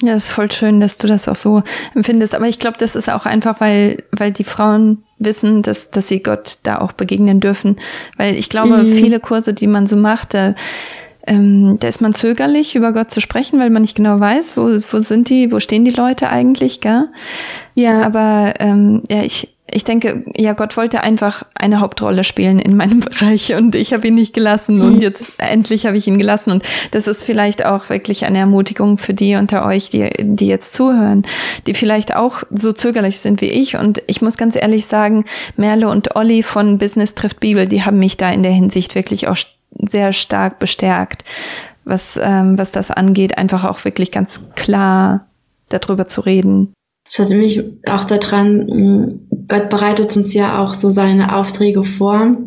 Ja, 0.03 0.15
ist 0.15 0.31
voll 0.31 0.51
schön, 0.51 0.81
dass 0.81 0.99
du 0.99 1.07
das 1.07 1.29
auch 1.29 1.37
so 1.37 1.63
empfindest. 1.95 2.35
Aber 2.35 2.49
ich 2.49 2.59
glaube, 2.59 2.77
das 2.77 2.97
ist 2.97 3.09
auch 3.09 3.25
einfach, 3.25 3.61
weil, 3.61 4.03
weil 4.11 4.33
die 4.33 4.45
Frauen 4.45 5.05
wissen, 5.19 5.63
dass, 5.63 5.93
dass 5.93 6.09
sie 6.09 6.23
Gott 6.23 6.59
da 6.65 6.79
auch 6.79 6.91
begegnen 6.91 7.39
dürfen. 7.39 7.77
Weil 8.17 8.35
ich 8.35 8.49
glaube, 8.49 8.79
mhm. 8.79 8.89
viele 8.89 9.21
Kurse, 9.21 9.55
die 9.55 9.69
man 9.69 9.87
so 9.87 9.97
macht, 9.97 10.35
da, 10.35 10.55
ähm, 11.25 11.77
da 11.79 11.87
ist 11.87 12.01
man 12.01 12.15
zögerlich, 12.15 12.75
über 12.75 12.93
Gott 12.93 13.13
zu 13.13 13.21
sprechen, 13.21 13.61
weil 13.61 13.71
man 13.71 13.83
nicht 13.83 13.97
genau 13.97 14.19
weiß, 14.19 14.57
wo, 14.57 14.63
wo 14.63 15.01
sind 15.01 15.29
die, 15.29 15.53
wo 15.53 15.61
stehen 15.61 15.85
die 15.85 15.93
Leute 15.93 16.29
eigentlich, 16.31 16.81
gell? 16.81 17.09
Ja. 17.75 18.03
Aber 18.03 18.55
ähm, 18.59 19.03
ja, 19.09 19.23
ich, 19.23 19.52
ich 19.71 19.85
denke, 19.85 20.25
ja, 20.37 20.53
Gott 20.53 20.77
wollte 20.77 21.03
einfach 21.03 21.45
eine 21.55 21.81
Hauptrolle 21.81 22.25
spielen 22.25 22.59
in 22.59 22.77
meinem 22.77 23.01
Bereich 23.01 23.55
und 23.55 23.75
ich 23.75 23.93
habe 23.93 24.09
ihn 24.09 24.15
nicht 24.15 24.35
gelassen 24.35 24.79
mhm. 24.79 24.85
und 24.85 25.03
jetzt 25.03 25.27
endlich 25.39 25.87
habe 25.87 25.97
ich 25.97 26.07
ihn 26.07 26.19
gelassen 26.19 26.51
und 26.51 26.65
das 26.91 27.07
ist 27.07 27.25
vielleicht 27.25 27.65
auch 27.65 27.89
wirklich 27.89 28.25
eine 28.25 28.39
Ermutigung 28.39 28.99
für 28.99 29.15
die 29.15 29.37
unter 29.37 29.65
euch, 29.65 29.91
die, 29.91 30.11
die 30.19 30.47
jetzt 30.47 30.75
zuhören, 30.75 31.23
die 31.67 31.75
vielleicht 31.75 32.15
auch 32.15 32.43
so 32.51 32.73
zögerlich 32.73 33.19
sind 33.21 33.41
wie 33.41 33.51
ich 33.51 33.77
und 33.77 34.03
ich 34.07 34.21
muss 34.21 34.37
ganz 34.37 34.57
ehrlich 34.57 34.87
sagen, 34.87 35.25
Merle 35.57 35.89
und 35.89 36.17
Olli 36.17 36.43
von 36.43 36.79
Business 36.79 37.15
trifft 37.15 37.41
Bibel, 37.41 37.67
die 37.67 37.85
haben 37.85 37.99
mich 37.99 38.17
da 38.17 38.31
in 38.31 38.43
der 38.43 38.53
Hinsicht 38.53 38.95
wirklich 38.95 39.29
auch 39.29 39.37
sehr 39.79 40.13
stark 40.13 40.59
bestärkt, 40.59 41.25
was, 41.85 42.21
ähm, 42.23 42.59
was 42.59 42.73
das 42.73 42.91
angeht, 42.91 43.39
einfach 43.39 43.65
auch 43.65 43.85
wirklich 43.85 44.13
ganz 44.13 44.43
klar 44.55 45.27
darüber 45.69 46.07
zu 46.07 46.21
reden. 46.21 46.75
Das 47.15 47.29
hat 47.29 47.37
mich 47.37 47.63
auch 47.87 48.05
daran, 48.05 49.21
Gott 49.47 49.69
bereitet 49.69 50.17
uns 50.17 50.33
ja 50.33 50.63
auch 50.63 50.73
so 50.73 50.89
seine 50.89 51.37
Aufträge 51.37 51.85
vor. 51.85 52.39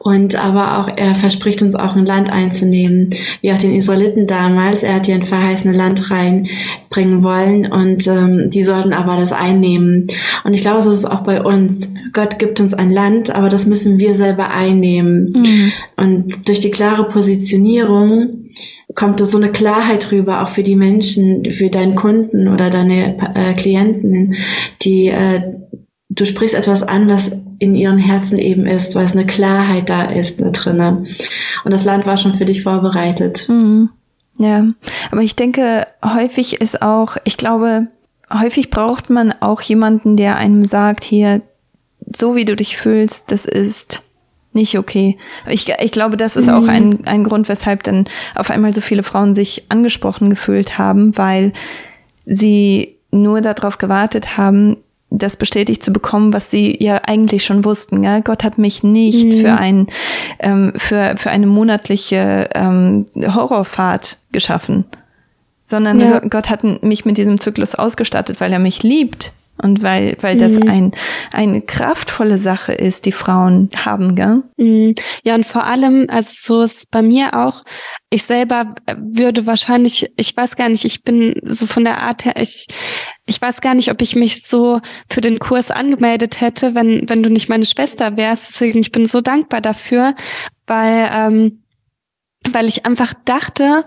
Und 0.00 0.34
aber 0.34 0.78
auch, 0.78 0.88
er 0.96 1.14
verspricht 1.14 1.62
uns 1.62 1.76
auch 1.76 1.94
ein 1.94 2.04
Land 2.04 2.32
einzunehmen, 2.32 3.10
wie 3.40 3.52
auch 3.52 3.58
den 3.58 3.74
Israeliten 3.74 4.26
damals. 4.26 4.82
Er 4.82 4.94
hat 4.94 5.06
hier 5.06 5.14
ein 5.14 5.24
verheißene 5.24 5.76
Land 5.76 6.10
reinbringen 6.10 7.22
wollen 7.22 7.70
und 7.70 8.08
ähm, 8.08 8.50
die 8.50 8.64
sollten 8.64 8.92
aber 8.92 9.16
das 9.16 9.32
einnehmen. 9.32 10.08
Und 10.42 10.54
ich 10.54 10.62
glaube, 10.62 10.82
so 10.82 10.90
ist 10.90 10.98
es 10.98 11.04
auch 11.04 11.20
bei 11.20 11.40
uns. 11.40 11.88
Gott 12.12 12.40
gibt 12.40 12.58
uns 12.58 12.74
ein 12.74 12.90
Land, 12.90 13.32
aber 13.32 13.48
das 13.48 13.66
müssen 13.66 14.00
wir 14.00 14.16
selber 14.16 14.50
einnehmen. 14.50 15.32
Mhm. 15.36 15.72
Und 15.96 16.48
durch 16.48 16.58
die 16.58 16.72
klare 16.72 17.04
Positionierung 17.08 18.39
kommt 18.94 19.20
es 19.20 19.30
so 19.30 19.38
eine 19.38 19.52
Klarheit 19.52 20.10
rüber, 20.12 20.42
auch 20.42 20.48
für 20.48 20.62
die 20.62 20.76
Menschen, 20.76 21.50
für 21.52 21.70
deinen 21.70 21.94
Kunden 21.94 22.48
oder 22.48 22.70
deine 22.70 23.16
äh, 23.34 23.54
Klienten, 23.54 24.34
die 24.82 25.08
äh, 25.08 25.42
du 26.10 26.24
sprichst 26.24 26.54
etwas 26.54 26.82
an, 26.82 27.08
was 27.08 27.40
in 27.58 27.74
ihren 27.74 27.98
Herzen 27.98 28.38
eben 28.38 28.66
ist, 28.66 28.94
weil 28.94 29.04
es 29.04 29.12
eine 29.12 29.26
Klarheit 29.26 29.88
da 29.88 30.04
ist 30.04 30.40
da 30.40 30.50
drinnen. 30.50 31.06
Und 31.64 31.70
das 31.70 31.84
Land 31.84 32.06
war 32.06 32.16
schon 32.16 32.34
für 32.34 32.44
dich 32.44 32.62
vorbereitet. 32.62 33.46
Mhm. 33.48 33.90
Ja, 34.38 34.66
aber 35.10 35.20
ich 35.20 35.36
denke, 35.36 35.86
häufig 36.02 36.60
ist 36.60 36.80
auch, 36.80 37.16
ich 37.24 37.36
glaube, 37.36 37.88
häufig 38.32 38.70
braucht 38.70 39.10
man 39.10 39.34
auch 39.40 39.60
jemanden, 39.60 40.16
der 40.16 40.36
einem 40.36 40.62
sagt, 40.62 41.04
hier, 41.04 41.42
so 42.14 42.34
wie 42.34 42.46
du 42.46 42.56
dich 42.56 42.76
fühlst, 42.78 43.30
das 43.30 43.44
ist 43.44 44.02
nicht 44.52 44.78
okay. 44.78 45.16
Ich, 45.48 45.68
ich 45.68 45.92
glaube, 45.92 46.16
das 46.16 46.36
ist 46.36 46.48
mhm. 46.48 46.54
auch 46.54 46.68
ein, 46.68 47.06
ein 47.06 47.24
Grund, 47.24 47.48
weshalb 47.48 47.82
dann 47.84 48.06
auf 48.34 48.50
einmal 48.50 48.72
so 48.74 48.80
viele 48.80 49.02
Frauen 49.02 49.34
sich 49.34 49.64
angesprochen 49.68 50.30
gefühlt 50.30 50.78
haben, 50.78 51.16
weil 51.16 51.52
sie 52.26 52.96
nur 53.12 53.40
darauf 53.40 53.78
gewartet 53.78 54.36
haben, 54.36 54.76
das 55.10 55.36
bestätigt 55.36 55.82
zu 55.82 55.92
bekommen, 55.92 56.32
was 56.32 56.50
sie 56.50 56.76
ja 56.80 57.02
eigentlich 57.04 57.44
schon 57.44 57.64
wussten. 57.64 58.02
Ja? 58.02 58.20
Gott 58.20 58.44
hat 58.44 58.58
mich 58.58 58.82
nicht 58.82 59.26
mhm. 59.26 59.40
für 59.40 59.52
ein 59.54 59.86
ähm, 60.38 60.72
für 60.76 61.14
für 61.16 61.30
eine 61.30 61.46
monatliche 61.46 62.48
ähm, 62.54 63.06
Horrorfahrt 63.16 64.18
geschaffen, 64.30 64.84
sondern 65.64 66.00
ja. 66.00 66.20
Gott 66.20 66.48
hat 66.48 66.62
mich 66.84 67.04
mit 67.04 67.18
diesem 67.18 67.40
Zyklus 67.40 67.74
ausgestattet, 67.74 68.40
weil 68.40 68.52
er 68.52 68.60
mich 68.60 68.84
liebt 68.84 69.32
und 69.62 69.82
weil, 69.82 70.16
weil 70.20 70.36
das 70.36 70.52
mhm. 70.52 70.68
ein, 70.68 70.90
eine 71.32 71.60
kraftvolle 71.60 72.38
Sache 72.38 72.72
ist, 72.72 73.06
die 73.06 73.12
Frauen 73.12 73.68
haben, 73.76 74.14
gell? 74.14 74.42
Mhm. 74.56 74.94
Ja, 75.22 75.34
und 75.34 75.46
vor 75.46 75.64
allem, 75.64 76.06
also 76.08 76.30
so 76.34 76.62
ist 76.62 76.90
bei 76.90 77.02
mir 77.02 77.34
auch, 77.34 77.64
ich 78.10 78.24
selber 78.24 78.74
würde 78.96 79.46
wahrscheinlich, 79.46 80.10
ich 80.16 80.36
weiß 80.36 80.56
gar 80.56 80.68
nicht, 80.68 80.84
ich 80.84 81.02
bin 81.02 81.34
so 81.44 81.66
von 81.66 81.84
der 81.84 82.02
Art 82.02 82.24
her, 82.24 82.34
ich, 82.36 82.66
ich 83.26 83.40
weiß 83.40 83.60
gar 83.60 83.74
nicht, 83.74 83.90
ob 83.90 84.02
ich 84.02 84.16
mich 84.16 84.42
so 84.42 84.80
für 85.08 85.20
den 85.20 85.38
Kurs 85.38 85.70
angemeldet 85.70 86.40
hätte, 86.40 86.74
wenn, 86.74 87.08
wenn 87.08 87.22
du 87.22 87.30
nicht 87.30 87.48
meine 87.48 87.66
Schwester 87.66 88.16
wärst. 88.16 88.50
Deswegen, 88.50 88.80
ich 88.80 88.92
bin 88.92 89.06
so 89.06 89.20
dankbar 89.20 89.60
dafür, 89.60 90.14
weil, 90.66 91.10
ähm, 91.12 91.62
weil 92.50 92.68
ich 92.68 92.86
einfach 92.86 93.14
dachte, 93.24 93.84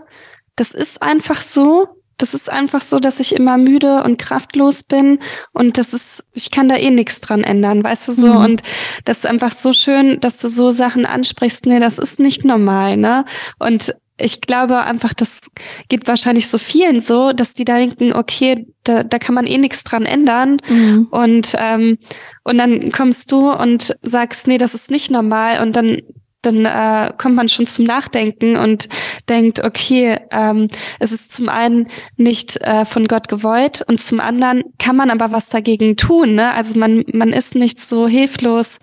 das 0.56 0.72
ist 0.72 1.02
einfach 1.02 1.42
so 1.42 2.03
das 2.18 2.34
ist 2.34 2.50
einfach 2.50 2.82
so, 2.82 3.00
dass 3.00 3.20
ich 3.20 3.36
immer 3.36 3.58
müde 3.58 4.04
und 4.04 4.18
kraftlos 4.18 4.84
bin 4.84 5.20
und 5.52 5.78
das 5.78 5.94
ist, 5.94 6.28
ich 6.34 6.52
kann 6.52 6.70
da 6.70 6.76
eh 6.76 6.90
nichts 6.90 7.22
dran 7.22 7.44
ändern, 7.44 7.84
weißt 7.84 8.08
du 8.08 8.12
so? 8.14 8.28
Mhm. 8.28 8.38
Und 8.38 8.64
das 9.06 9.20
ist 9.20 9.26
einfach 9.26 9.52
so 9.52 9.74
schön, 9.74 10.20
dass 10.20 10.38
du 10.38 10.48
so 10.48 10.72
Sachen 10.72 11.06
ansprichst. 11.06 11.66
Nee, 11.66 11.80
das 11.80 11.98
ist 11.98 12.20
nicht 12.20 12.46
normal, 12.46 12.98
ne? 12.98 13.26
Und 13.60 13.94
ich 14.18 14.42
glaube 14.42 14.80
einfach, 14.82 15.14
das 15.14 15.42
geht 15.90 16.08
wahrscheinlich 16.08 16.48
so 16.48 16.58
vielen 16.58 17.00
so, 17.02 17.34
dass 17.34 17.56
die 17.56 17.66
da 17.66 17.78
denken, 17.78 18.14
okay, 18.14 18.68
da, 18.84 19.04
da 19.04 19.18
kann 19.18 19.34
man 19.34 19.48
eh 19.48 19.58
nichts 19.58 19.84
dran 19.84 20.06
ändern. 20.06 20.58
Mhm. 20.70 21.08
Und, 21.10 21.56
ähm, 21.58 21.98
und 22.44 22.58
dann 22.58 22.92
kommst 22.92 23.32
du 23.32 23.52
und 23.52 23.96
sagst, 24.04 24.48
nee, 24.48 24.60
das 24.60 24.76
ist 24.76 24.92
nicht 24.92 25.10
normal. 25.10 25.62
Und 25.62 25.76
dann 25.76 26.02
dann 26.46 26.66
äh, 26.66 27.12
kommt 27.18 27.36
man 27.36 27.48
schon 27.48 27.68
zum 27.68 27.86
Nachdenken 27.86 28.56
und 28.56 28.90
denkt, 29.30 29.64
okay, 29.64 30.20
ähm, 30.32 30.68
es 31.00 31.12
ist 31.12 31.34
zum 31.34 31.50
einen 31.50 31.88
nicht 32.18 32.62
äh, 32.62 32.86
von 32.86 33.08
Gott 33.08 33.28
gewollt 33.28 33.84
und 33.88 34.02
zum 34.02 34.20
anderen 34.20 34.64
kann 34.78 34.96
man 34.96 35.10
aber 35.10 35.32
was 35.32 35.50
dagegen 35.50 35.98
tun. 35.98 36.36
Ne? 36.36 36.54
Also 36.54 36.78
man, 36.78 37.04
man 37.14 37.34
ist 37.34 37.56
nicht 37.56 37.82
so 37.82 38.08
hilflos, 38.08 38.80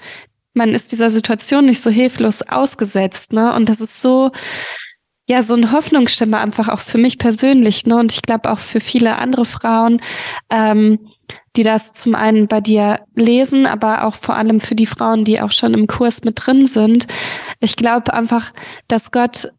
man 0.54 0.74
ist 0.74 0.92
dieser 0.92 1.10
Situation 1.10 1.66
nicht 1.66 1.80
so 1.80 1.90
hilflos 1.90 2.42
ausgesetzt. 2.42 3.32
Ne? 3.32 3.54
Und 3.54 3.68
das 3.68 3.80
ist 3.80 4.02
so, 4.02 4.30
ja, 5.26 5.42
so 5.42 5.54
eine 5.54 5.72
Hoffnungsstimme 5.72 6.38
einfach 6.38 6.68
auch 6.68 6.80
für 6.80 6.98
mich 6.98 7.18
persönlich. 7.18 7.86
Ne? 7.86 7.96
Und 7.96 8.12
ich 8.12 8.22
glaube 8.22 8.50
auch 8.50 8.58
für 8.58 8.80
viele 8.80 9.16
andere 9.16 9.44
Frauen. 9.44 10.02
Ähm, 10.50 10.98
die 11.56 11.62
das 11.62 11.92
zum 11.92 12.14
einen 12.14 12.46
bei 12.46 12.60
dir 12.60 13.00
lesen, 13.14 13.66
aber 13.66 14.04
auch 14.04 14.14
vor 14.14 14.36
allem 14.36 14.60
für 14.60 14.74
die 14.74 14.86
Frauen, 14.86 15.24
die 15.24 15.40
auch 15.40 15.52
schon 15.52 15.74
im 15.74 15.86
Kurs 15.86 16.24
mit 16.24 16.46
drin 16.46 16.66
sind. 16.66 17.06
Ich 17.58 17.76
glaube 17.76 18.14
einfach, 18.14 18.52
dass 18.86 19.10
Gott 19.10 19.52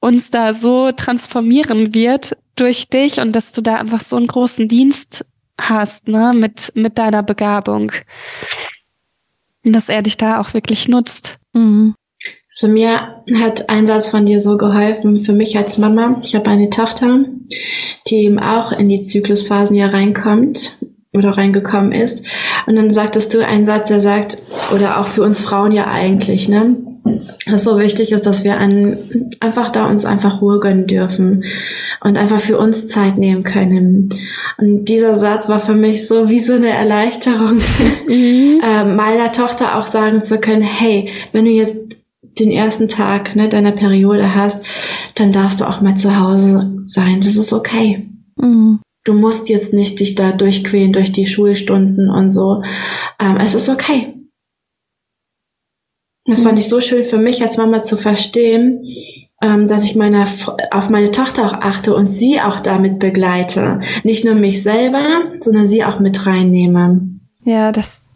uns 0.00 0.30
da 0.30 0.54
so 0.54 0.92
transformieren 0.92 1.94
wird 1.94 2.36
durch 2.54 2.88
dich 2.88 3.18
und 3.18 3.32
dass 3.32 3.52
du 3.52 3.60
da 3.60 3.76
einfach 3.76 4.00
so 4.00 4.16
einen 4.16 4.28
großen 4.28 4.68
Dienst 4.68 5.26
hast, 5.60 6.06
ne, 6.06 6.32
mit, 6.34 6.72
mit 6.74 6.96
deiner 6.96 7.22
Begabung. 7.22 7.90
Und 9.64 9.72
dass 9.74 9.88
er 9.88 10.02
dich 10.02 10.16
da 10.16 10.40
auch 10.40 10.54
wirklich 10.54 10.88
nutzt. 10.88 11.38
Mhm. 11.52 11.94
Also 12.50 12.72
mir 12.72 13.22
hat 13.34 13.68
ein 13.68 13.86
Satz 13.86 14.08
von 14.08 14.24
dir 14.24 14.40
so 14.40 14.56
geholfen, 14.56 15.24
für 15.24 15.32
mich 15.32 15.58
als 15.58 15.76
Mama. 15.76 16.20
Ich 16.22 16.34
habe 16.34 16.48
eine 16.48 16.70
Tochter, 16.70 17.24
die 18.08 18.24
eben 18.24 18.38
auch 18.38 18.72
in 18.72 18.88
die 18.88 19.04
Zyklusphasen 19.04 19.76
ja 19.76 19.88
reinkommt 19.88 20.78
oder 21.16 21.30
reingekommen 21.30 21.92
ist. 21.92 22.24
Und 22.66 22.76
dann 22.76 22.92
sagtest 22.94 23.34
du 23.34 23.44
einen 23.44 23.66
Satz, 23.66 23.88
der 23.88 24.00
sagt, 24.00 24.38
oder 24.74 25.00
auch 25.00 25.08
für 25.08 25.22
uns 25.22 25.40
Frauen 25.40 25.72
ja 25.72 25.86
eigentlich, 25.86 26.48
ne? 26.48 26.76
Dass 27.46 27.64
so 27.64 27.78
wichtig 27.78 28.12
ist, 28.12 28.26
dass 28.26 28.44
wir 28.44 28.58
an, 28.58 28.98
einfach 29.40 29.70
da 29.70 29.86
uns 29.86 30.04
einfach 30.04 30.42
Ruhe 30.42 30.58
gönnen 30.58 30.86
dürfen 30.86 31.44
und 32.00 32.16
einfach 32.16 32.40
für 32.40 32.58
uns 32.58 32.88
Zeit 32.88 33.18
nehmen 33.18 33.44
können. 33.44 34.10
Und 34.58 34.86
dieser 34.86 35.14
Satz 35.14 35.48
war 35.48 35.60
für 35.60 35.74
mich 35.74 36.08
so 36.08 36.28
wie 36.28 36.40
so 36.40 36.54
eine 36.54 36.70
Erleichterung, 36.70 37.58
mhm. 38.08 38.60
äh, 38.62 38.84
meiner 38.84 39.32
Tochter 39.32 39.78
auch 39.78 39.86
sagen 39.86 40.24
zu 40.24 40.38
können, 40.38 40.62
hey, 40.62 41.10
wenn 41.32 41.44
du 41.44 41.50
jetzt 41.50 41.78
den 42.38 42.50
ersten 42.50 42.88
Tag 42.88 43.34
ne, 43.36 43.48
deiner 43.48 43.72
Periode 43.72 44.34
hast, 44.34 44.62
dann 45.14 45.32
darfst 45.32 45.60
du 45.60 45.64
auch 45.64 45.80
mal 45.80 45.96
zu 45.96 46.18
Hause 46.18 46.82
sein. 46.86 47.20
Das 47.20 47.36
ist 47.36 47.52
okay. 47.52 48.08
Mhm 48.36 48.80
du 49.06 49.14
musst 49.14 49.48
jetzt 49.48 49.72
nicht 49.72 50.00
dich 50.00 50.14
da 50.14 50.32
durchquälen 50.32 50.92
durch 50.92 51.12
die 51.12 51.26
Schulstunden 51.26 52.10
und 52.10 52.32
so. 52.32 52.62
Ähm, 53.18 53.38
es 53.38 53.54
ist 53.54 53.68
okay. 53.68 54.14
Das 56.26 56.42
fand 56.42 56.58
ich 56.58 56.68
so 56.68 56.80
schön 56.80 57.04
für 57.04 57.18
mich 57.18 57.40
als 57.40 57.56
Mama 57.56 57.84
zu 57.84 57.96
verstehen, 57.96 58.84
ähm, 59.40 59.68
dass 59.68 59.84
ich 59.84 59.94
meine, 59.94 60.26
auf 60.72 60.88
meine 60.90 61.12
Tochter 61.12 61.46
auch 61.46 61.52
achte 61.52 61.94
und 61.94 62.08
sie 62.08 62.40
auch 62.40 62.58
damit 62.58 62.98
begleite. 62.98 63.80
Nicht 64.02 64.24
nur 64.24 64.34
mich 64.34 64.62
selber, 64.64 65.04
sondern 65.40 65.68
sie 65.68 65.84
auch 65.84 66.00
mit 66.00 66.26
reinnehme. 66.26 67.00
Ja, 67.44 67.70
das, 67.70 68.10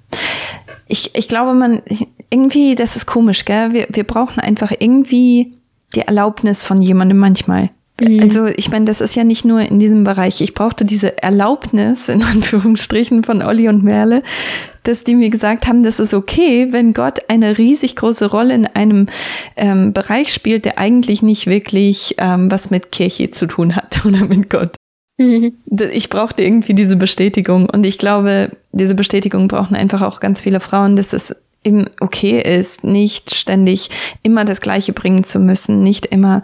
ich, 0.88 1.14
ich 1.14 1.28
glaube, 1.28 1.54
man, 1.54 1.82
irgendwie, 2.30 2.74
das 2.74 2.96
ist 2.96 3.06
komisch, 3.06 3.44
gell? 3.44 3.72
Wir, 3.72 3.86
wir 3.90 4.04
brauchen 4.04 4.40
einfach 4.40 4.72
irgendwie 4.76 5.54
die 5.94 6.00
Erlaubnis 6.00 6.64
von 6.64 6.82
jemandem 6.82 7.18
manchmal. 7.18 7.70
Also 8.20 8.46
ich 8.46 8.70
meine, 8.70 8.86
das 8.86 9.00
ist 9.00 9.14
ja 9.14 9.24
nicht 9.24 9.44
nur 9.44 9.60
in 9.60 9.78
diesem 9.78 10.04
Bereich. 10.04 10.40
Ich 10.40 10.54
brauchte 10.54 10.84
diese 10.84 11.22
Erlaubnis, 11.22 12.08
in 12.08 12.22
Anführungsstrichen, 12.34 13.24
von 13.24 13.42
Olli 13.42 13.68
und 13.68 13.84
Merle, 13.84 14.22
dass 14.82 15.04
die 15.04 15.14
mir 15.14 15.30
gesagt 15.30 15.66
haben, 15.66 15.82
das 15.82 16.00
ist 16.00 16.14
okay, 16.14 16.68
wenn 16.70 16.94
Gott 16.94 17.18
eine 17.28 17.58
riesig 17.58 17.96
große 17.96 18.30
Rolle 18.30 18.54
in 18.54 18.66
einem 18.66 19.06
ähm, 19.56 19.92
Bereich 19.92 20.32
spielt, 20.32 20.64
der 20.64 20.78
eigentlich 20.78 21.22
nicht 21.22 21.46
wirklich 21.46 22.14
ähm, 22.18 22.50
was 22.50 22.70
mit 22.70 22.92
Kirche 22.92 23.30
zu 23.30 23.46
tun 23.46 23.76
hat 23.76 24.04
oder 24.06 24.24
mit 24.26 24.48
Gott. 24.48 24.74
Mhm. 25.18 25.58
Ich 25.92 26.08
brauchte 26.08 26.42
irgendwie 26.42 26.72
diese 26.72 26.96
Bestätigung 26.96 27.68
und 27.68 27.84
ich 27.84 27.98
glaube, 27.98 28.56
diese 28.72 28.94
Bestätigung 28.94 29.48
brauchen 29.48 29.76
einfach 29.76 30.00
auch 30.00 30.20
ganz 30.20 30.40
viele 30.40 30.60
Frauen, 30.60 30.96
dass 30.96 31.12
es 31.12 31.36
eben 31.62 31.86
okay 32.00 32.40
ist, 32.40 32.84
nicht 32.84 33.34
ständig 33.34 33.90
immer 34.22 34.44
das 34.44 34.60
Gleiche 34.60 34.92
bringen 34.92 35.24
zu 35.24 35.38
müssen, 35.38 35.82
nicht 35.82 36.06
immer, 36.06 36.42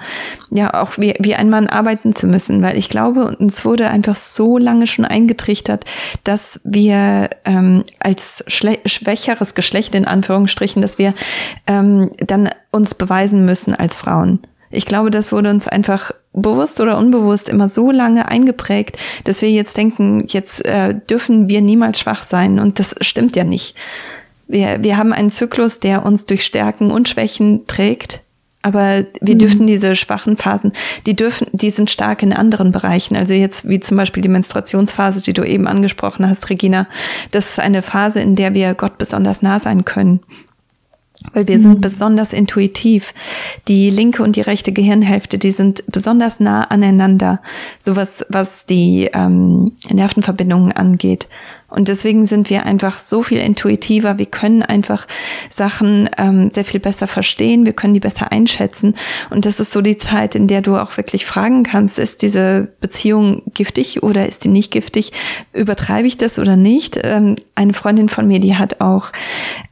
ja, 0.50 0.74
auch 0.74 0.98
wie, 0.98 1.14
wie 1.18 1.34
ein 1.34 1.48
Mann 1.48 1.68
arbeiten 1.68 2.14
zu 2.14 2.26
müssen, 2.26 2.62
weil 2.62 2.76
ich 2.76 2.90
glaube, 2.90 3.36
uns 3.38 3.64
wurde 3.64 3.88
einfach 3.88 4.16
so 4.16 4.58
lange 4.58 4.86
schon 4.86 5.06
eingetrichtert, 5.06 5.86
dass 6.24 6.60
wir 6.64 7.30
ähm, 7.44 7.82
als 7.98 8.44
schwächeres 8.46 9.54
Geschlecht 9.54 9.94
in 9.94 10.04
Anführungsstrichen, 10.04 10.82
dass 10.82 10.98
wir 10.98 11.14
ähm, 11.66 12.10
dann 12.18 12.50
uns 12.70 12.94
beweisen 12.94 13.46
müssen 13.46 13.74
als 13.74 13.96
Frauen. 13.96 14.40
Ich 14.70 14.84
glaube, 14.84 15.10
das 15.10 15.32
wurde 15.32 15.48
uns 15.48 15.68
einfach 15.68 16.10
bewusst 16.34 16.80
oder 16.80 16.98
unbewusst 16.98 17.48
immer 17.48 17.68
so 17.68 17.90
lange 17.90 18.28
eingeprägt, 18.28 18.98
dass 19.24 19.40
wir 19.40 19.50
jetzt 19.50 19.76
denken, 19.76 20.24
jetzt 20.26 20.64
äh, 20.66 20.94
dürfen 21.08 21.48
wir 21.48 21.62
niemals 21.62 22.00
schwach 22.00 22.24
sein. 22.24 22.58
Und 22.58 22.78
das 22.78 22.94
stimmt 23.00 23.36
ja 23.36 23.44
nicht. 23.44 23.74
Wir, 24.48 24.82
wir 24.82 24.96
haben 24.96 25.12
einen 25.12 25.30
Zyklus, 25.30 25.80
der 25.80 26.04
uns 26.04 26.26
durch 26.26 26.44
Stärken 26.44 26.90
und 26.90 27.08
Schwächen 27.08 27.66
trägt. 27.66 28.22
Aber 28.66 29.04
wir 29.20 29.34
mhm. 29.36 29.38
dürfen 29.38 29.66
diese 29.68 29.94
schwachen 29.94 30.36
Phasen, 30.36 30.72
die 31.06 31.14
dürfen, 31.14 31.46
die 31.52 31.70
sind 31.70 31.88
stark 31.88 32.24
in 32.24 32.32
anderen 32.32 32.72
Bereichen. 32.72 33.16
Also 33.16 33.32
jetzt 33.32 33.68
wie 33.68 33.78
zum 33.78 33.96
Beispiel 33.96 34.22
die 34.22 34.28
Menstruationsphase, 34.28 35.22
die 35.22 35.34
du 35.34 35.44
eben 35.44 35.68
angesprochen 35.68 36.28
hast, 36.28 36.50
Regina. 36.50 36.88
Das 37.30 37.50
ist 37.50 37.60
eine 37.60 37.80
Phase, 37.80 38.18
in 38.20 38.34
der 38.34 38.56
wir 38.56 38.74
Gott 38.74 38.98
besonders 38.98 39.40
nah 39.40 39.60
sein 39.60 39.84
können. 39.84 40.18
Weil 41.32 41.46
wir 41.46 41.58
mhm. 41.58 41.62
sind 41.62 41.80
besonders 41.80 42.32
intuitiv. 42.32 43.14
Die 43.68 43.88
linke 43.90 44.24
und 44.24 44.34
die 44.34 44.40
rechte 44.40 44.72
Gehirnhälfte, 44.72 45.38
die 45.38 45.50
sind 45.50 45.84
besonders 45.86 46.40
nah 46.40 46.64
aneinander. 46.64 47.40
Sowas, 47.78 48.26
was 48.30 48.66
die 48.66 49.08
ähm, 49.12 49.76
Nervenverbindungen 49.90 50.72
angeht. 50.72 51.28
Und 51.68 51.88
deswegen 51.88 52.26
sind 52.26 52.48
wir 52.48 52.64
einfach 52.64 52.98
so 52.98 53.22
viel 53.22 53.38
intuitiver. 53.38 54.18
Wir 54.18 54.26
können 54.26 54.62
einfach 54.62 55.06
Sachen 55.50 56.08
ähm, 56.16 56.50
sehr 56.50 56.64
viel 56.64 56.78
besser 56.80 57.06
verstehen. 57.06 57.66
Wir 57.66 57.72
können 57.72 57.94
die 57.94 58.00
besser 58.00 58.30
einschätzen. 58.30 58.94
Und 59.30 59.46
das 59.46 59.58
ist 59.58 59.72
so 59.72 59.82
die 59.82 59.98
Zeit, 59.98 60.34
in 60.36 60.46
der 60.46 60.62
du 60.62 60.76
auch 60.76 60.96
wirklich 60.96 61.26
fragen 61.26 61.64
kannst, 61.64 61.98
ist 61.98 62.22
diese 62.22 62.68
Beziehung 62.80 63.42
giftig 63.52 64.02
oder 64.02 64.26
ist 64.26 64.44
die 64.44 64.48
nicht 64.48 64.70
giftig? 64.70 65.12
Übertreibe 65.52 66.06
ich 66.06 66.18
das 66.18 66.38
oder 66.38 66.54
nicht? 66.54 67.00
Ähm, 67.02 67.36
eine 67.56 67.72
Freundin 67.72 68.08
von 68.08 68.28
mir, 68.28 68.38
die 68.38 68.56
hat 68.56 68.80
auch, 68.80 69.10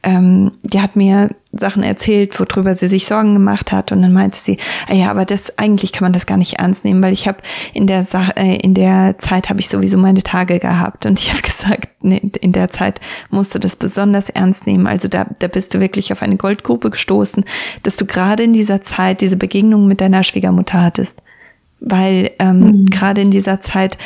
ähm, 0.03 0.51
die 0.63 0.81
hat 0.81 0.95
mir 0.97 1.29
Sachen 1.57 1.83
erzählt, 1.83 2.39
worüber 2.39 2.75
sie 2.75 2.87
sich 2.87 3.05
Sorgen 3.05 3.33
gemacht 3.33 3.71
hat 3.71 3.91
und 3.91 4.01
dann 4.01 4.13
meinte 4.13 4.37
sie, 4.37 4.57
ah 4.87 4.93
ja, 4.93 5.09
aber 5.09 5.25
das 5.25 5.57
eigentlich 5.57 5.91
kann 5.91 6.05
man 6.05 6.13
das 6.13 6.25
gar 6.25 6.37
nicht 6.37 6.59
ernst 6.59 6.85
nehmen, 6.85 7.01
weil 7.01 7.13
ich 7.13 7.27
habe 7.27 7.37
in 7.73 7.87
der 7.87 8.03
Sache 8.03 8.35
äh, 8.35 8.57
in 8.57 8.73
der 8.73 9.17
Zeit 9.17 9.49
habe 9.49 9.59
ich 9.59 9.69
sowieso 9.69 9.97
meine 9.97 10.23
Tage 10.23 10.59
gehabt 10.59 11.05
und 11.05 11.19
ich 11.19 11.29
habe 11.31 11.41
gesagt, 11.41 11.89
nee, 12.01 12.21
in 12.41 12.51
der 12.51 12.69
Zeit 12.69 12.99
musst 13.29 13.55
du 13.55 13.59
das 13.59 13.75
besonders 13.75 14.29
ernst 14.29 14.67
nehmen. 14.67 14.87
Also 14.87 15.07
da 15.07 15.25
da 15.39 15.47
bist 15.47 15.73
du 15.73 15.79
wirklich 15.79 16.11
auf 16.11 16.21
eine 16.21 16.37
Goldgrube 16.37 16.89
gestoßen, 16.89 17.45
dass 17.83 17.97
du 17.97 18.05
gerade 18.05 18.43
in 18.43 18.53
dieser 18.53 18.81
Zeit 18.81 19.21
diese 19.21 19.37
Begegnung 19.37 19.87
mit 19.87 20.01
deiner 20.01 20.23
Schwiegermutter 20.23 20.81
hattest 20.81 21.21
weil 21.79 22.31
ähm, 22.39 22.59
mhm. 22.59 22.85
gerade 22.85 23.21
in 23.21 23.31
dieser 23.31 23.61
Zeit 23.61 23.97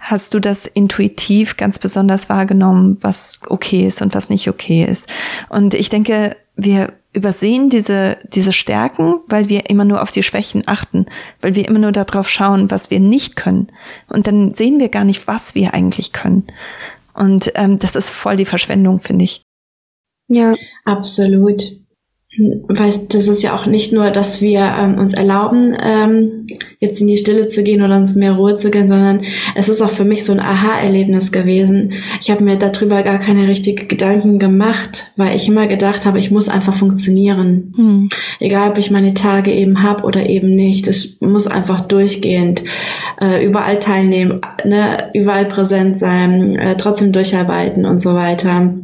hast 0.00 0.34
du 0.34 0.40
das 0.40 0.66
intuitiv 0.66 1.56
ganz 1.56 1.78
besonders 1.78 2.28
wahrgenommen, 2.28 2.98
was 3.00 3.40
okay 3.46 3.86
ist 3.86 4.02
und 4.02 4.14
was 4.14 4.28
nicht 4.28 4.48
okay 4.48 4.84
ist. 4.84 5.08
Und 5.48 5.74
ich 5.74 5.88
denke, 5.88 6.36
wir 6.56 6.92
übersehen 7.12 7.70
diese, 7.70 8.18
diese 8.32 8.52
Stärken, 8.52 9.20
weil 9.28 9.48
wir 9.48 9.70
immer 9.70 9.84
nur 9.84 10.02
auf 10.02 10.12
die 10.12 10.22
Schwächen 10.22 10.62
achten, 10.66 11.06
weil 11.40 11.54
wir 11.54 11.66
immer 11.66 11.78
nur 11.78 11.92
darauf 11.92 12.28
schauen, 12.28 12.70
was 12.70 12.90
wir 12.90 13.00
nicht 13.00 13.36
können. 13.36 13.68
Und 14.08 14.26
dann 14.26 14.54
sehen 14.54 14.78
wir 14.78 14.88
gar 14.88 15.04
nicht, 15.04 15.26
was 15.26 15.54
wir 15.54 15.74
eigentlich 15.74 16.12
können. 16.12 16.46
Und 17.14 17.52
ähm, 17.54 17.78
das 17.78 17.96
ist 17.96 18.10
voll 18.10 18.36
die 18.36 18.44
Verschwendung, 18.44 19.00
finde 19.00 19.24
ich. 19.24 19.42
Ja, 20.28 20.54
absolut. 20.84 21.62
Weißt, 22.38 23.12
das 23.14 23.26
ist 23.26 23.42
ja 23.42 23.56
auch 23.56 23.66
nicht 23.66 23.92
nur, 23.92 24.10
dass 24.10 24.40
wir 24.40 24.60
ähm, 24.60 24.96
uns 24.96 25.12
erlauben, 25.12 25.76
ähm, 25.82 26.46
jetzt 26.78 27.00
in 27.00 27.08
die 27.08 27.16
Stille 27.16 27.48
zu 27.48 27.64
gehen 27.64 27.82
oder 27.82 27.96
uns 27.96 28.14
mehr 28.14 28.32
Ruhe 28.32 28.56
zu 28.56 28.70
gehen, 28.70 28.88
sondern 28.88 29.22
es 29.56 29.68
ist 29.68 29.82
auch 29.82 29.90
für 29.90 30.04
mich 30.04 30.24
so 30.24 30.32
ein 30.32 30.38
Aha-Erlebnis 30.38 31.32
gewesen. 31.32 31.94
Ich 32.20 32.30
habe 32.30 32.44
mir 32.44 32.56
darüber 32.56 33.02
gar 33.02 33.18
keine 33.18 33.48
richtigen 33.48 33.88
Gedanken 33.88 34.38
gemacht, 34.38 35.10
weil 35.16 35.34
ich 35.34 35.48
immer 35.48 35.66
gedacht 35.66 36.06
habe, 36.06 36.20
ich 36.20 36.30
muss 36.30 36.48
einfach 36.48 36.74
funktionieren. 36.74 37.72
Hm. 37.76 38.08
Egal, 38.38 38.70
ob 38.70 38.78
ich 38.78 38.92
meine 38.92 39.14
Tage 39.14 39.52
eben 39.52 39.82
hab 39.82 40.04
oder 40.04 40.28
eben 40.28 40.50
nicht. 40.50 40.86
Es 40.86 41.20
muss 41.20 41.48
einfach 41.48 41.80
durchgehend 41.80 42.62
äh, 43.20 43.44
überall 43.44 43.80
teilnehmen, 43.80 44.40
ne, 44.64 45.10
überall 45.12 45.46
präsent 45.46 45.98
sein, 45.98 46.54
äh, 46.54 46.76
trotzdem 46.76 47.10
durcharbeiten 47.10 47.84
und 47.84 48.00
so 48.00 48.14
weiter. 48.14 48.74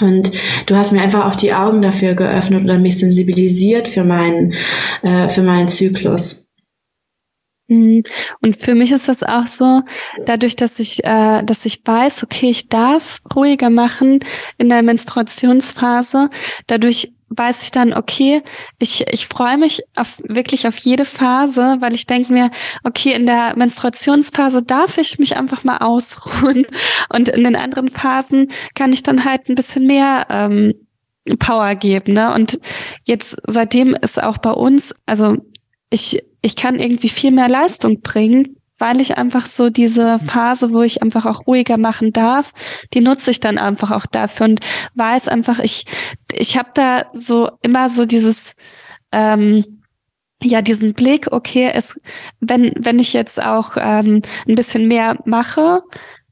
Und 0.00 0.32
du 0.66 0.76
hast 0.76 0.92
mir 0.92 1.02
einfach 1.02 1.26
auch 1.26 1.36
die 1.36 1.52
Augen 1.52 1.82
dafür 1.82 2.14
geöffnet 2.14 2.64
oder 2.64 2.78
mich 2.78 2.98
sensibilisiert 2.98 3.88
für 3.88 4.04
meinen, 4.04 4.54
äh, 5.02 5.28
für 5.28 5.42
meinen 5.42 5.68
Zyklus. 5.68 6.46
Mhm. 7.68 8.02
Und 8.40 8.56
für 8.56 8.74
mich 8.74 8.92
ist 8.92 9.08
das 9.08 9.22
auch 9.22 9.46
so, 9.46 9.82
dadurch, 10.26 10.56
dass 10.56 10.78
ich, 10.78 11.04
äh, 11.04 11.42
dass 11.42 11.64
ich 11.66 11.80
weiß, 11.84 12.22
okay, 12.22 12.50
ich 12.50 12.68
darf 12.68 13.20
ruhiger 13.34 13.70
machen 13.70 14.20
in 14.58 14.68
der 14.68 14.82
Menstruationsphase, 14.82 16.30
dadurch 16.66 17.11
weiß 17.36 17.62
ich 17.62 17.70
dann, 17.70 17.92
okay, 17.92 18.42
ich, 18.78 19.06
ich 19.10 19.26
freue 19.26 19.58
mich 19.58 19.82
auf, 19.96 20.20
wirklich 20.26 20.66
auf 20.66 20.78
jede 20.78 21.04
Phase, 21.04 21.76
weil 21.80 21.94
ich 21.94 22.06
denke 22.06 22.32
mir, 22.32 22.50
okay, 22.84 23.12
in 23.12 23.26
der 23.26 23.56
Menstruationsphase 23.56 24.62
darf 24.62 24.98
ich 24.98 25.18
mich 25.18 25.36
einfach 25.36 25.64
mal 25.64 25.78
ausruhen 25.78 26.66
und 27.12 27.28
in 27.28 27.44
den 27.44 27.56
anderen 27.56 27.88
Phasen 27.88 28.48
kann 28.74 28.92
ich 28.92 29.02
dann 29.02 29.24
halt 29.24 29.48
ein 29.48 29.54
bisschen 29.54 29.86
mehr 29.86 30.26
ähm, 30.30 30.74
Power 31.38 31.74
geben. 31.74 32.14
Ne? 32.14 32.32
Und 32.34 32.58
jetzt 33.04 33.36
seitdem 33.46 33.94
ist 33.94 34.22
auch 34.22 34.38
bei 34.38 34.52
uns, 34.52 34.94
also 35.06 35.36
ich, 35.90 36.22
ich 36.40 36.56
kann 36.56 36.78
irgendwie 36.78 37.08
viel 37.08 37.30
mehr 37.30 37.48
Leistung 37.48 38.00
bringen, 38.00 38.56
weil 38.82 39.00
ich 39.00 39.16
einfach 39.16 39.46
so 39.46 39.70
diese 39.70 40.18
Phase, 40.18 40.72
wo 40.72 40.82
ich 40.82 41.04
einfach 41.04 41.24
auch 41.24 41.46
ruhiger 41.46 41.78
machen 41.78 42.12
darf, 42.12 42.52
die 42.92 43.00
nutze 43.00 43.30
ich 43.30 43.38
dann 43.38 43.56
einfach 43.56 43.92
auch 43.92 44.06
dafür 44.06 44.46
und 44.46 44.60
weiß 44.96 45.28
einfach, 45.28 45.60
ich, 45.60 45.84
ich 46.32 46.58
habe 46.58 46.70
da 46.74 47.04
so 47.12 47.48
immer 47.62 47.90
so 47.90 48.06
dieses, 48.06 48.56
ähm, 49.12 49.84
ja, 50.42 50.62
diesen 50.62 50.94
Blick, 50.94 51.28
okay, 51.30 51.70
es, 51.72 52.00
wenn, 52.40 52.72
wenn 52.76 52.98
ich 52.98 53.12
jetzt 53.12 53.40
auch 53.40 53.76
ähm, 53.76 54.22
ein 54.48 54.56
bisschen 54.56 54.88
mehr 54.88 55.16
mache, 55.26 55.84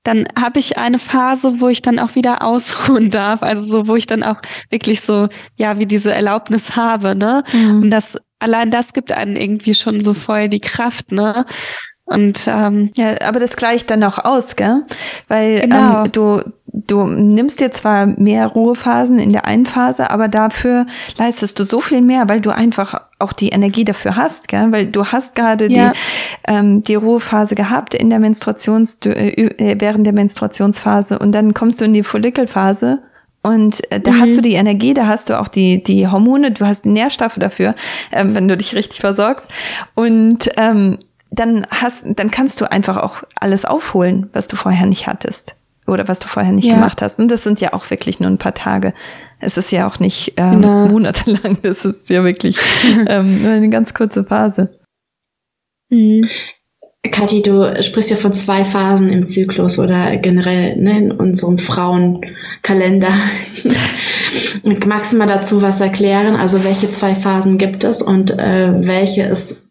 dann 0.02 0.26
habe 0.36 0.58
ich 0.58 0.76
eine 0.76 0.98
Phase, 0.98 1.60
wo 1.60 1.68
ich 1.68 1.82
dann 1.82 2.00
auch 2.00 2.16
wieder 2.16 2.42
ausruhen 2.44 3.12
darf, 3.12 3.44
also 3.44 3.62
so, 3.62 3.86
wo 3.86 3.94
ich 3.94 4.08
dann 4.08 4.24
auch 4.24 4.40
wirklich 4.70 5.02
so, 5.02 5.28
ja, 5.54 5.78
wie 5.78 5.86
diese 5.86 6.12
Erlaubnis 6.12 6.74
habe, 6.74 7.14
ne? 7.14 7.44
Mhm. 7.52 7.82
Und 7.82 7.90
das, 7.90 8.18
allein 8.40 8.72
das 8.72 8.92
gibt 8.92 9.12
einen 9.12 9.36
irgendwie 9.36 9.74
schon 9.74 10.00
so 10.00 10.14
voll 10.14 10.48
die 10.48 10.58
Kraft, 10.58 11.12
ne? 11.12 11.46
Und 12.10 12.42
ähm, 12.48 12.90
ja, 12.96 13.14
aber 13.26 13.38
das 13.38 13.56
gleicht 13.56 13.90
dann 13.90 14.02
auch 14.02 14.18
aus, 14.18 14.56
gell? 14.56 14.82
Weil 15.28 15.60
genau. 15.60 16.04
ähm, 16.04 16.12
du 16.12 16.42
du 16.72 17.04
nimmst 17.06 17.60
dir 17.60 17.70
zwar 17.70 18.06
mehr 18.06 18.46
Ruhephasen 18.46 19.18
in 19.18 19.32
der 19.32 19.44
einen 19.44 19.66
Phase, 19.66 20.10
aber 20.10 20.28
dafür 20.28 20.86
leistest 21.18 21.58
du 21.58 21.64
so 21.64 21.80
viel 21.80 22.00
mehr, 22.00 22.28
weil 22.28 22.40
du 22.40 22.50
einfach 22.50 23.00
auch 23.18 23.32
die 23.32 23.50
Energie 23.50 23.84
dafür 23.84 24.16
hast, 24.16 24.48
gell? 24.48 24.72
Weil 24.72 24.86
du 24.86 25.06
hast 25.06 25.36
gerade 25.36 25.70
ja. 25.70 25.92
die 25.92 25.98
ähm, 26.48 26.82
die 26.82 26.96
Ruhephase 26.96 27.54
gehabt 27.54 27.94
in 27.94 28.10
der 28.10 28.18
Menstruations 28.18 28.98
äh, 29.06 29.30
äh, 29.30 29.76
während 29.78 30.04
der 30.04 30.14
Menstruationsphase 30.14 31.18
und 31.18 31.32
dann 31.32 31.54
kommst 31.54 31.80
du 31.80 31.84
in 31.84 31.92
die 31.92 32.02
Follikelphase 32.02 33.00
und 33.42 33.90
äh, 33.90 34.00
da 34.00 34.12
mhm. 34.12 34.20
hast 34.20 34.36
du 34.36 34.42
die 34.42 34.54
Energie, 34.54 34.94
da 34.94 35.06
hast 35.06 35.30
du 35.30 35.40
auch 35.40 35.48
die, 35.48 35.82
die 35.82 36.06
Hormone, 36.08 36.50
du 36.50 36.66
hast 36.66 36.84
die 36.84 36.90
Nährstoffe 36.90 37.36
dafür, 37.36 37.74
ähm, 38.12 38.34
wenn 38.34 38.48
du 38.48 38.56
dich 38.56 38.74
richtig 38.74 39.00
versorgst. 39.00 39.48
Und 39.94 40.50
ähm, 40.56 40.98
dann 41.30 41.66
hast, 41.70 42.04
dann 42.16 42.30
kannst 42.30 42.60
du 42.60 42.70
einfach 42.70 42.96
auch 42.96 43.22
alles 43.38 43.64
aufholen, 43.64 44.28
was 44.32 44.48
du 44.48 44.56
vorher 44.56 44.86
nicht 44.86 45.06
hattest 45.06 45.56
oder 45.86 46.08
was 46.08 46.18
du 46.18 46.28
vorher 46.28 46.52
nicht 46.52 46.66
ja. 46.66 46.74
gemacht 46.74 47.02
hast. 47.02 47.18
Und 47.18 47.30
das 47.30 47.44
sind 47.44 47.60
ja 47.60 47.72
auch 47.72 47.88
wirklich 47.90 48.20
nur 48.20 48.30
ein 48.30 48.38
paar 48.38 48.54
Tage. 48.54 48.94
Es 49.38 49.56
ist 49.56 49.72
ja 49.72 49.86
auch 49.86 49.98
nicht 50.00 50.34
ähm, 50.36 50.60
genau. 50.60 50.86
monatelang, 50.88 51.58
das 51.62 51.84
ist 51.84 52.10
ja 52.10 52.24
wirklich 52.24 52.58
ähm, 53.06 53.42
nur 53.42 53.52
eine 53.52 53.70
ganz 53.70 53.94
kurze 53.94 54.24
Phase. 54.24 54.78
Mhm. 55.88 56.28
Kathi, 57.10 57.40
du 57.40 57.82
sprichst 57.82 58.10
ja 58.10 58.16
von 58.16 58.34
zwei 58.34 58.62
Phasen 58.62 59.08
im 59.08 59.26
Zyklus 59.26 59.78
oder 59.78 60.16
generell 60.16 60.76
ne, 60.76 60.98
in 60.98 61.12
unserem 61.12 61.58
Frauenkalender. 61.58 63.14
Magst 64.86 65.12
du 65.12 65.16
mal 65.16 65.26
dazu 65.26 65.62
was 65.62 65.80
erklären? 65.80 66.36
Also 66.36 66.62
welche 66.62 66.92
zwei 66.92 67.14
Phasen 67.14 67.56
gibt 67.56 67.84
es 67.84 68.02
und 68.02 68.38
äh, 68.38 68.86
welche 68.86 69.22
ist 69.22 69.62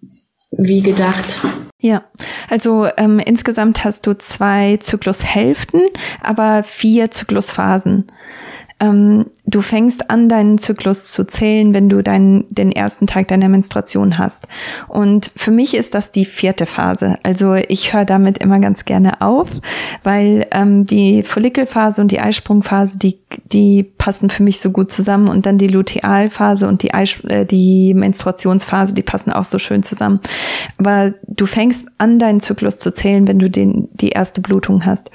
wie 0.51 0.81
gedacht. 0.81 1.39
Ja, 1.81 2.03
also 2.49 2.87
ähm, 2.97 3.19
insgesamt 3.19 3.83
hast 3.85 4.05
du 4.05 4.17
zwei 4.17 4.77
Zyklushälften, 4.77 5.81
aber 6.21 6.63
vier 6.63 7.11
Zyklusphasen 7.11 8.11
ähm, 8.79 9.25
du 9.45 9.61
fängst 9.61 10.09
an, 10.09 10.29
deinen 10.29 10.57
Zyklus 10.57 11.11
zu 11.11 11.25
zählen, 11.25 11.73
wenn 11.73 11.89
du 11.89 12.01
deinen, 12.01 12.45
den 12.49 12.71
ersten 12.71 13.07
Tag 13.07 13.27
deiner 13.27 13.49
Menstruation 13.49 14.17
hast. 14.17 14.47
Und 14.87 15.31
für 15.35 15.51
mich 15.51 15.75
ist 15.75 15.93
das 15.95 16.11
die 16.11 16.25
vierte 16.25 16.65
Phase. 16.65 17.17
Also 17.23 17.55
ich 17.55 17.93
höre 17.93 18.05
damit 18.05 18.37
immer 18.37 18.59
ganz 18.59 18.85
gerne 18.85 19.21
auf, 19.21 19.49
weil 20.03 20.47
ähm, 20.51 20.85
die 20.85 21.23
Follikelphase 21.23 22.01
und 22.01 22.11
die 22.11 22.21
Eisprungphase, 22.21 22.99
die, 22.99 23.19
die 23.51 23.83
passen 23.83 24.29
für 24.29 24.43
mich 24.43 24.61
so 24.61 24.71
gut 24.71 24.91
zusammen. 24.91 25.27
Und 25.27 25.45
dann 25.45 25.57
die 25.57 25.67
Lutealphase 25.67 26.67
und 26.67 26.83
die, 26.83 26.93
Eis, 26.93 27.19
äh, 27.25 27.45
die 27.45 27.93
Menstruationsphase, 27.93 28.93
die 28.93 29.03
passen 29.03 29.31
auch 29.33 29.45
so 29.45 29.59
schön 29.59 29.83
zusammen. 29.83 30.21
Aber 30.77 31.13
du 31.27 31.45
fängst 31.45 31.87
an, 31.97 32.17
deinen 32.17 32.39
Zyklus 32.39 32.79
zu 32.79 32.93
zählen, 32.93 33.27
wenn 33.27 33.39
du 33.39 33.49
den, 33.49 33.89
die 33.93 34.09
erste 34.09 34.39
Blutung 34.41 34.85
hast. 34.85 35.11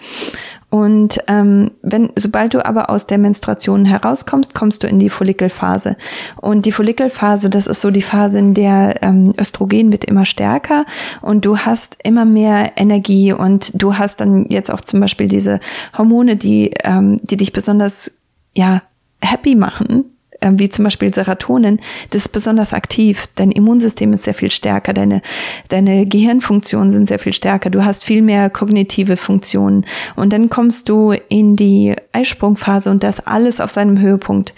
Und 0.75 1.21
ähm, 1.29 1.71
wenn, 1.83 2.11
sobald 2.17 2.53
du 2.53 2.67
aber 2.67 2.91
aus 2.91 3.07
der 3.07 3.19
Menstruation 3.19 3.85
herauskommst, 3.85 4.57
kommst 4.57 4.83
du 4.83 4.89
in 4.89 4.99
die 4.99 5.09
Follikelphase. 5.09 5.97
Und 6.41 6.67
die 6.67 6.73
Follikelphase, 6.73 7.49
das 7.49 7.69
ist 7.69 7.81
so 7.81 7.93
die 7.93 8.03
Phase, 8.03 8.41
in 8.41 8.55
der 8.55 9.01
ähm, 9.01 9.33
Östrogen 9.39 9.93
wird 9.93 10.05
immer 10.05 10.25
stärker 10.25 10.85
und 11.23 11.45
du 11.45 11.59
hast 11.59 11.99
immer 12.03 12.25
mehr 12.25 12.73
Energie 12.75 13.33
und 13.33 13.71
du 13.81 13.99
hast 13.99 14.21
dann 14.21 14.47
jetzt 14.49 14.69
auch 14.69 14.81
zum 14.81 14.99
Beispiel 14.99 15.29
diese 15.29 15.61
Hormone, 15.97 16.35
die, 16.35 16.73
ähm, 16.83 17.21
die 17.23 17.37
dich 17.37 17.53
besonders 17.53 18.11
ja 18.57 18.83
happy 19.21 19.55
machen, 19.55 20.14
wie 20.53 20.69
zum 20.69 20.85
Beispiel 20.85 21.13
Serotonin, 21.13 21.81
das 22.11 22.23
ist 22.23 22.29
besonders 22.29 22.73
aktiv. 22.73 23.29
Dein 23.35 23.51
Immunsystem 23.51 24.13
ist 24.13 24.25
sehr 24.25 24.35
viel 24.35 24.51
stärker, 24.51 24.93
deine, 24.93 25.23
deine 25.69 26.07
Gehirnfunktionen 26.07 26.91
sind 26.91 27.09
sehr 27.09 27.19
viel 27.19 27.33
stärker, 27.33 27.71
du 27.71 27.85
hast 27.85 28.05
viel 28.05 28.23
mehr 28.23 28.51
kognitive 28.51 29.17
Funktionen. 29.17 29.85
Und 30.17 30.33
dann 30.33 30.51
kommst 30.51 30.89
du 30.89 31.13
in 31.29 31.57
die 31.57 31.95
Eisprungphase 32.13 32.91
und 32.91 33.03
das 33.03 33.21
alles 33.27 33.61
auf 33.61 33.71
seinem 33.71 34.01
Höhepunkt. 34.01 34.55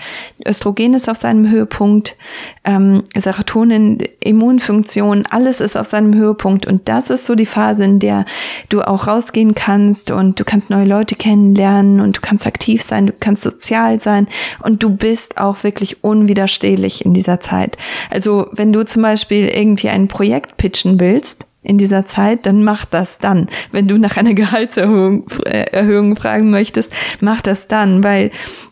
Östrogen 0.46 0.94
ist 0.94 1.08
auf 1.08 1.16
seinem 1.16 1.50
Höhepunkt, 1.50 2.16
ähm, 2.64 3.02
Serotonin, 3.14 3.98
Immunfunktion, 4.20 5.26
alles 5.30 5.60
ist 5.60 5.76
auf 5.76 5.86
seinem 5.86 6.14
Höhepunkt. 6.14 6.66
Und 6.66 6.88
das 6.88 7.10
ist 7.10 7.26
so 7.26 7.34
die 7.34 7.46
Phase, 7.46 7.84
in 7.84 7.98
der 7.98 8.24
du 8.68 8.82
auch 8.82 9.06
rausgehen 9.06 9.54
kannst 9.54 10.10
und 10.10 10.38
du 10.40 10.44
kannst 10.44 10.70
neue 10.70 10.84
Leute 10.84 11.14
kennenlernen 11.14 12.00
und 12.00 12.16
du 12.16 12.20
kannst 12.20 12.46
aktiv 12.46 12.82
sein, 12.82 13.06
du 13.06 13.12
kannst 13.18 13.42
sozial 13.42 14.00
sein 14.00 14.28
und 14.62 14.82
du 14.82 14.90
bist 14.90 15.38
auch 15.38 15.62
wirklich 15.62 15.75
unwiderstehlich 16.02 17.04
in 17.04 17.14
dieser 17.14 17.40
Zeit. 17.40 17.76
Also 18.10 18.48
wenn 18.52 18.72
du 18.72 18.84
zum 18.84 19.02
Beispiel 19.02 19.48
irgendwie 19.48 19.88
ein 19.88 20.08
Projekt 20.08 20.56
pitchen 20.56 21.00
willst, 21.00 21.46
in 21.66 21.78
dieser 21.78 22.06
Zeit, 22.06 22.46
dann 22.46 22.62
mach 22.62 22.84
das 22.84 23.18
dann. 23.18 23.48
Wenn 23.72 23.88
du 23.88 23.98
nach 23.98 24.16
einer 24.16 24.34
Gehaltserhöhung 24.34 25.26
äh, 25.44 25.64
Erhöhung 25.72 26.16
fragen 26.16 26.50
möchtest, 26.50 26.92
mach 27.20 27.40
das 27.40 27.66
dann, 27.66 28.04
weil 28.04 28.30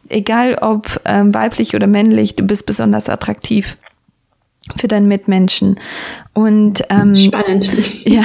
egal 0.09 0.57
ob 0.61 1.01
ähm, 1.05 1.35
weiblich 1.35 1.75
oder 1.75 1.87
männlich, 1.87 2.37
du 2.37 2.45
bist 2.45 2.67
besonders 2.67 3.09
attraktiv 3.09 3.79
für 4.77 4.89
deinen 4.89 5.09
Mitmenschen. 5.09 5.79
Und 6.33 6.83
ähm, 6.91 7.17
spannend. 7.17 7.69
Ja. 8.07 8.23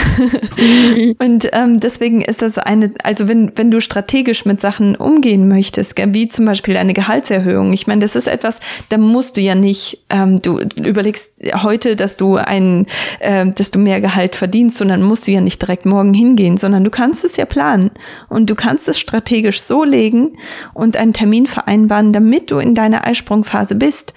und 1.19 1.49
ähm, 1.53 1.79
deswegen 1.79 2.21
ist 2.21 2.41
das 2.41 2.57
eine, 2.57 2.91
also 3.03 3.27
wenn, 3.27 3.51
wenn 3.55 3.71
du 3.71 3.81
strategisch 3.81 4.45
mit 4.45 4.59
Sachen 4.59 4.95
umgehen 4.95 5.47
möchtest, 5.47 5.95
wie 6.13 6.27
zum 6.27 6.45
Beispiel 6.45 6.77
eine 6.77 6.93
Gehaltserhöhung, 6.93 7.71
ich 7.71 7.87
meine, 7.87 8.01
das 8.01 8.15
ist 8.15 8.27
etwas, 8.27 8.59
da 8.89 8.97
musst 8.97 9.37
du 9.37 9.41
ja 9.41 9.53
nicht, 9.53 10.03
ähm, 10.09 10.39
du 10.41 10.59
überlegst 10.75 11.31
heute, 11.61 11.95
dass 11.95 12.17
du 12.17 12.37
ein, 12.37 12.87
äh, 13.19 13.45
dass 13.47 13.71
du 13.71 13.79
mehr 13.79 14.01
Gehalt 14.01 14.35
verdienst, 14.35 14.77
sondern 14.77 15.03
musst 15.03 15.27
du 15.27 15.31
ja 15.31 15.41
nicht 15.41 15.61
direkt 15.61 15.85
morgen 15.85 16.13
hingehen, 16.13 16.57
sondern 16.57 16.83
du 16.83 16.89
kannst 16.89 17.23
es 17.23 17.37
ja 17.37 17.45
planen 17.45 17.91
und 18.27 18.49
du 18.49 18.55
kannst 18.55 18.87
es 18.87 18.99
strategisch 18.99 19.61
so 19.61 19.83
legen 19.83 20.37
und 20.73 20.97
einen 20.97 21.13
Termin 21.13 21.45
vereinbaren, 21.45 22.11
damit 22.11 22.49
du 22.49 22.57
in 22.57 22.73
deiner 22.73 23.05
Eisprungphase 23.05 23.75
bist 23.75 24.13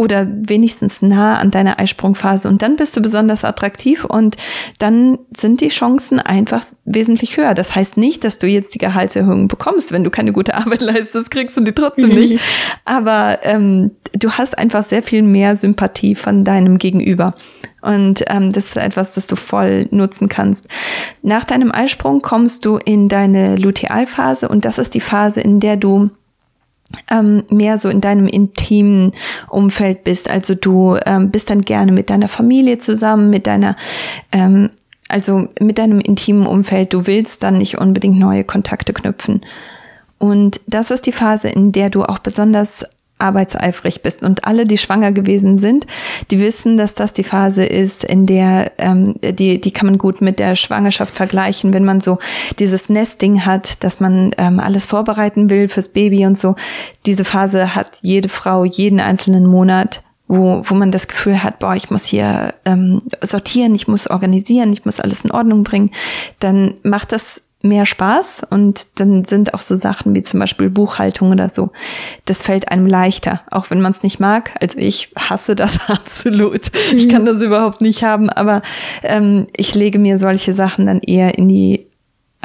oder 0.00 0.26
wenigstens 0.30 1.02
nah 1.02 1.36
an 1.36 1.50
deiner 1.50 1.78
Eisprungphase. 1.78 2.48
Und 2.48 2.62
dann 2.62 2.76
bist 2.76 2.96
du 2.96 3.02
besonders 3.02 3.44
attraktiv 3.44 4.06
und 4.06 4.38
dann 4.78 5.18
sind 5.36 5.60
die 5.60 5.68
Chancen 5.68 6.18
einfach 6.18 6.64
wesentlich 6.86 7.36
höher. 7.36 7.52
Das 7.52 7.76
heißt 7.76 7.98
nicht, 7.98 8.24
dass 8.24 8.38
du 8.38 8.46
jetzt 8.46 8.74
die 8.74 8.78
Gehaltserhöhung 8.78 9.46
bekommst, 9.46 9.92
wenn 9.92 10.02
du 10.02 10.08
keine 10.08 10.32
gute 10.32 10.54
Arbeit 10.54 10.80
leistest, 10.80 11.30
kriegst 11.30 11.58
du 11.58 11.60
die 11.60 11.72
trotzdem 11.72 12.08
nicht. 12.08 12.40
Aber 12.86 13.40
ähm, 13.42 13.90
du 14.12 14.30
hast 14.30 14.56
einfach 14.56 14.84
sehr 14.84 15.02
viel 15.02 15.22
mehr 15.22 15.54
Sympathie 15.54 16.14
von 16.14 16.44
deinem 16.44 16.78
Gegenüber. 16.78 17.34
Und 17.82 18.24
ähm, 18.28 18.52
das 18.52 18.68
ist 18.68 18.76
etwas, 18.78 19.12
das 19.12 19.26
du 19.26 19.36
voll 19.36 19.86
nutzen 19.90 20.30
kannst. 20.30 20.68
Nach 21.20 21.44
deinem 21.44 21.72
Eisprung 21.72 22.22
kommst 22.22 22.64
du 22.64 22.78
in 22.78 23.10
deine 23.10 23.56
Lutealphase 23.56 24.48
und 24.48 24.64
das 24.64 24.78
ist 24.78 24.94
die 24.94 25.00
Phase, 25.00 25.42
in 25.42 25.60
der 25.60 25.76
du 25.76 26.08
ähm, 27.10 27.44
mehr 27.50 27.78
so 27.78 27.88
in 27.88 28.00
deinem 28.00 28.26
intimen 28.26 29.12
Umfeld 29.48 30.04
bist. 30.04 30.30
Also 30.30 30.54
du 30.54 30.96
ähm, 31.06 31.30
bist 31.30 31.50
dann 31.50 31.62
gerne 31.62 31.92
mit 31.92 32.10
deiner 32.10 32.28
Familie 32.28 32.78
zusammen, 32.78 33.30
mit 33.30 33.46
deiner, 33.46 33.76
ähm, 34.32 34.70
also 35.08 35.48
mit 35.60 35.78
deinem 35.78 36.00
intimen 36.00 36.46
Umfeld. 36.46 36.92
Du 36.92 37.06
willst 37.06 37.42
dann 37.42 37.58
nicht 37.58 37.78
unbedingt 37.78 38.18
neue 38.18 38.44
Kontakte 38.44 38.92
knüpfen. 38.92 39.42
Und 40.18 40.60
das 40.66 40.90
ist 40.90 41.06
die 41.06 41.12
Phase, 41.12 41.48
in 41.48 41.72
der 41.72 41.90
du 41.90 42.04
auch 42.04 42.18
besonders 42.18 42.84
arbeitseifrig 43.20 44.02
bist. 44.02 44.22
Und 44.22 44.44
alle, 44.44 44.64
die 44.64 44.78
schwanger 44.78 45.12
gewesen 45.12 45.58
sind, 45.58 45.86
die 46.30 46.40
wissen, 46.40 46.76
dass 46.76 46.94
das 46.94 47.12
die 47.12 47.24
Phase 47.24 47.64
ist, 47.64 48.04
in 48.04 48.26
der 48.26 48.72
ähm, 48.78 49.14
die 49.22 49.60
die 49.60 49.70
kann 49.72 49.86
man 49.86 49.98
gut 49.98 50.20
mit 50.20 50.38
der 50.38 50.56
Schwangerschaft 50.56 51.14
vergleichen, 51.14 51.72
wenn 51.72 51.84
man 51.84 52.00
so 52.00 52.18
dieses 52.58 52.88
Nesting 52.88 53.44
hat, 53.44 53.82
dass 53.84 54.00
man 54.00 54.34
ähm, 54.38 54.60
alles 54.60 54.86
vorbereiten 54.86 55.50
will 55.50 55.68
fürs 55.68 55.88
Baby 55.88 56.26
und 56.26 56.38
so. 56.38 56.56
Diese 57.06 57.24
Phase 57.24 57.74
hat 57.74 57.98
jede 58.02 58.28
Frau 58.28 58.64
jeden 58.64 59.00
einzelnen 59.00 59.46
Monat 59.46 60.02
wo, 60.30 60.62
wo 60.62 60.74
man 60.76 60.92
das 60.92 61.08
Gefühl 61.08 61.42
hat, 61.42 61.58
boah, 61.58 61.74
ich 61.74 61.90
muss 61.90 62.04
hier 62.04 62.54
ähm, 62.64 63.02
sortieren, 63.20 63.74
ich 63.74 63.88
muss 63.88 64.06
organisieren, 64.06 64.72
ich 64.72 64.84
muss 64.84 65.00
alles 65.00 65.24
in 65.24 65.32
Ordnung 65.32 65.64
bringen, 65.64 65.90
dann 66.38 66.74
macht 66.84 67.10
das 67.10 67.42
mehr 67.62 67.84
Spaß 67.84 68.46
und 68.48 68.86
dann 68.98 69.24
sind 69.24 69.52
auch 69.52 69.60
so 69.60 69.76
Sachen 69.76 70.14
wie 70.14 70.22
zum 70.22 70.40
Beispiel 70.40 70.70
Buchhaltung 70.70 71.30
oder 71.30 71.50
so. 71.50 71.70
Das 72.24 72.42
fällt 72.42 72.70
einem 72.70 72.86
leichter, 72.86 73.42
auch 73.50 73.70
wenn 73.70 73.82
man 73.82 73.92
es 73.92 74.02
nicht 74.02 74.18
mag. 74.18 74.52
Also 74.60 74.78
ich 74.78 75.12
hasse 75.16 75.54
das 75.54 75.78
absolut. 75.90 76.72
Mhm. 76.72 76.96
Ich 76.96 77.08
kann 77.08 77.26
das 77.26 77.42
überhaupt 77.42 77.80
nicht 77.80 78.02
haben, 78.02 78.30
aber 78.30 78.62
ähm, 79.02 79.46
ich 79.54 79.74
lege 79.74 79.98
mir 79.98 80.16
solche 80.16 80.52
Sachen 80.52 80.86
dann 80.86 81.00
eher 81.00 81.36
in 81.36 81.48
die 81.48 81.86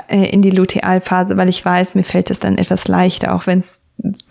äh, 0.08 0.26
in 0.30 0.42
die 0.42 0.52
Lutealphase, 0.52 1.38
weil 1.38 1.48
ich 1.48 1.64
weiß, 1.64 1.96
mir 1.96 2.04
fällt 2.04 2.30
es 2.30 2.40
dann 2.40 2.58
etwas 2.58 2.88
leichter, 2.88 3.34
auch 3.34 3.48
wenn 3.48 3.60
es 3.60 3.85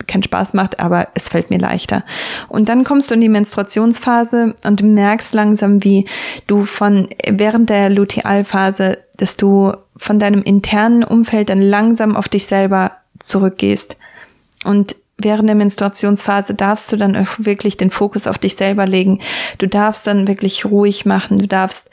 keinen 0.07 0.23
Spaß 0.23 0.53
macht, 0.53 0.79
aber 0.79 1.07
es 1.13 1.29
fällt 1.29 1.49
mir 1.49 1.59
leichter. 1.59 2.03
Und 2.47 2.69
dann 2.69 2.83
kommst 2.83 3.09
du 3.09 3.15
in 3.15 3.21
die 3.21 3.29
Menstruationsphase 3.29 4.55
und 4.63 4.83
merkst 4.83 5.33
langsam, 5.33 5.83
wie 5.83 6.05
du 6.47 6.63
von 6.63 7.09
während 7.27 7.69
der 7.69 7.89
Lutealphase, 7.89 8.99
dass 9.17 9.37
du 9.37 9.73
von 9.97 10.19
deinem 10.19 10.43
internen 10.43 11.03
Umfeld 11.03 11.49
dann 11.49 11.61
langsam 11.61 12.15
auf 12.15 12.29
dich 12.29 12.45
selber 12.45 12.91
zurückgehst. 13.19 13.97
Und 14.63 14.95
während 15.17 15.47
der 15.47 15.55
Menstruationsphase 15.55 16.53
darfst 16.53 16.91
du 16.91 16.97
dann 16.97 17.15
auch 17.15 17.37
wirklich 17.37 17.77
den 17.77 17.91
Fokus 17.91 18.27
auf 18.27 18.37
dich 18.37 18.55
selber 18.55 18.85
legen. 18.85 19.19
Du 19.57 19.67
darfst 19.67 20.05
dann 20.07 20.27
wirklich 20.27 20.65
ruhig 20.65 21.05
machen. 21.05 21.39
Du 21.39 21.47
darfst, 21.47 21.89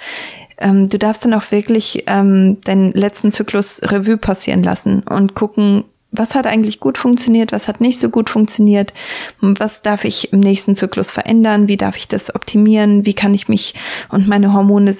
ähm, 0.59 0.89
du 0.89 0.99
darfst 0.99 1.25
dann 1.25 1.35
auch 1.35 1.51
wirklich 1.51 2.05
ähm, 2.07 2.59
deinen 2.65 2.93
letzten 2.93 3.31
Zyklus 3.31 3.81
Revue 3.85 4.17
passieren 4.17 4.63
lassen 4.63 5.03
und 5.03 5.35
gucken, 5.35 5.85
was 6.13 6.35
hat 6.35 6.47
eigentlich 6.47 6.79
gut 6.79 6.99
funktioniert, 6.99 7.53
was 7.53 7.69
hat 7.69 7.81
nicht 7.81 7.99
so 7.99 8.11
gut 8.11 8.31
funktioniert, 8.31 8.93
was 9.41 9.83
darf 9.83 10.05
ich 10.05 10.33
im 10.33 10.41
nächsten 10.41 10.75
Zyklus 10.75 11.11
verändern, 11.11 11.69
wie 11.69 11.77
darf 11.77 11.97
ich 11.97 12.07
das 12.07 12.35
optimieren, 12.35 13.05
wie 13.07 13.15
kann 13.15 13.35
ich 13.35 13.49
mich 13.49 13.75
und 14.11 14.29
meine 14.29 14.53
Hormone 14.53 14.95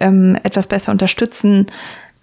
ähm, 0.00 0.36
etwas 0.42 0.66
besser 0.66 0.90
unterstützen 0.90 1.66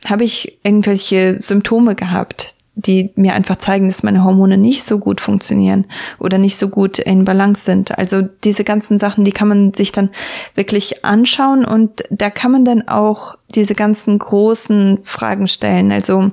habe 0.10 0.23
ich 0.23 0.60
irgendwelche 0.63 1.39
Symptome 1.39 1.95
gehabt, 1.95 2.56
die 2.75 3.12
mir 3.15 3.34
einfach 3.34 3.58
zeigen, 3.58 3.88
dass 3.88 4.01
meine 4.01 4.23
Hormone 4.23 4.58
nicht 4.58 4.84
so 4.84 4.97
gut 4.97 5.21
funktionieren 5.21 5.86
oder 6.19 6.38
nicht 6.38 6.58
so 6.58 6.69
gut 6.69 6.99
in 6.99 7.25
Balance 7.25 7.65
sind. 7.65 7.97
Also 7.97 8.21
diese 8.43 8.63
ganzen 8.63 8.97
Sachen, 8.97 9.25
die 9.25 9.32
kann 9.32 9.47
man 9.47 9.73
sich 9.73 9.91
dann 9.91 10.10
wirklich 10.56 11.04
anschauen 11.06 11.65
und 11.65 12.04
da 12.10 12.30
kann 12.30 12.51
man 12.51 12.65
dann 12.65 12.88
auch 12.88 13.36
diese 13.54 13.75
ganzen 13.75 14.17
großen 14.17 14.99
Fragen 15.04 15.47
stellen. 15.47 15.91
Also 15.91 16.32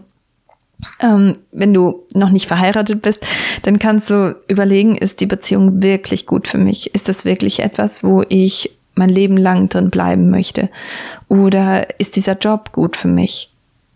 ähm, 1.00 1.34
wenn 1.52 1.74
du 1.74 2.04
noch 2.14 2.30
nicht 2.30 2.46
verheiratet 2.46 3.02
bist, 3.02 3.24
dann 3.62 3.78
kannst 3.78 4.10
du 4.10 4.36
überlegen, 4.48 4.96
ist 4.96 5.20
die 5.20 5.26
Beziehung 5.26 5.82
wirklich 5.82 6.26
gut 6.26 6.48
für 6.48 6.58
mich? 6.58 6.94
Ist 6.94 7.08
das 7.08 7.24
wirklich 7.24 7.60
etwas, 7.60 8.04
wo 8.04 8.24
ich 8.28 8.70
mein 8.94 9.08
Leben 9.08 9.36
lang 9.36 9.68
drin 9.68 9.90
bleiben 9.90 10.30
möchte? 10.30 10.68
Oder 11.28 12.00
ist 12.00 12.16
dieser 12.16 12.36
Job 12.38 12.72
gut 12.72 12.96
für 12.96 13.08
mich? 13.08 13.50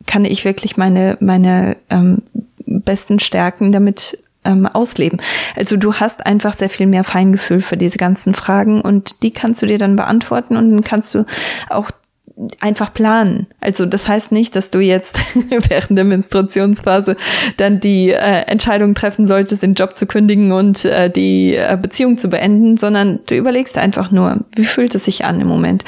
kann 0.06 0.24
ich 0.24 0.44
wirklich 0.44 0.76
meine, 0.76 1.16
meine 1.20 1.76
ähm, 1.90 2.22
besten 2.66 3.18
Stärken 3.18 3.72
damit 3.72 4.18
ähm, 4.44 4.66
ausleben. 4.66 5.20
Also 5.56 5.76
du 5.76 5.94
hast 5.94 6.26
einfach 6.26 6.52
sehr 6.52 6.70
viel 6.70 6.86
mehr 6.86 7.04
Feingefühl 7.04 7.60
für 7.60 7.76
diese 7.76 7.98
ganzen 7.98 8.34
Fragen 8.34 8.80
und 8.80 9.22
die 9.22 9.30
kannst 9.30 9.62
du 9.62 9.66
dir 9.66 9.78
dann 9.78 9.96
beantworten 9.96 10.56
und 10.56 10.70
dann 10.70 10.84
kannst 10.84 11.14
du 11.14 11.24
auch 11.68 11.90
einfach 12.60 12.92
planen. 12.92 13.46
Also 13.60 13.86
das 13.86 14.08
heißt 14.08 14.32
nicht, 14.32 14.56
dass 14.56 14.70
du 14.70 14.80
jetzt 14.80 15.18
während 15.68 15.96
der 15.96 16.04
Menstruationsphase 16.04 17.16
dann 17.56 17.80
die 17.80 18.10
äh, 18.10 18.42
Entscheidung 18.46 18.94
treffen 18.94 19.26
solltest, 19.26 19.62
den 19.62 19.74
Job 19.74 19.96
zu 19.96 20.06
kündigen 20.06 20.52
und 20.52 20.84
äh, 20.84 21.10
die 21.10 21.54
äh, 21.54 21.78
Beziehung 21.80 22.18
zu 22.18 22.28
beenden, 22.28 22.76
sondern 22.76 23.20
du 23.26 23.36
überlegst 23.36 23.78
einfach 23.78 24.10
nur, 24.10 24.40
wie 24.54 24.64
fühlt 24.64 24.94
es 24.94 25.04
sich 25.04 25.24
an 25.24 25.40
im 25.40 25.48
Moment. 25.48 25.84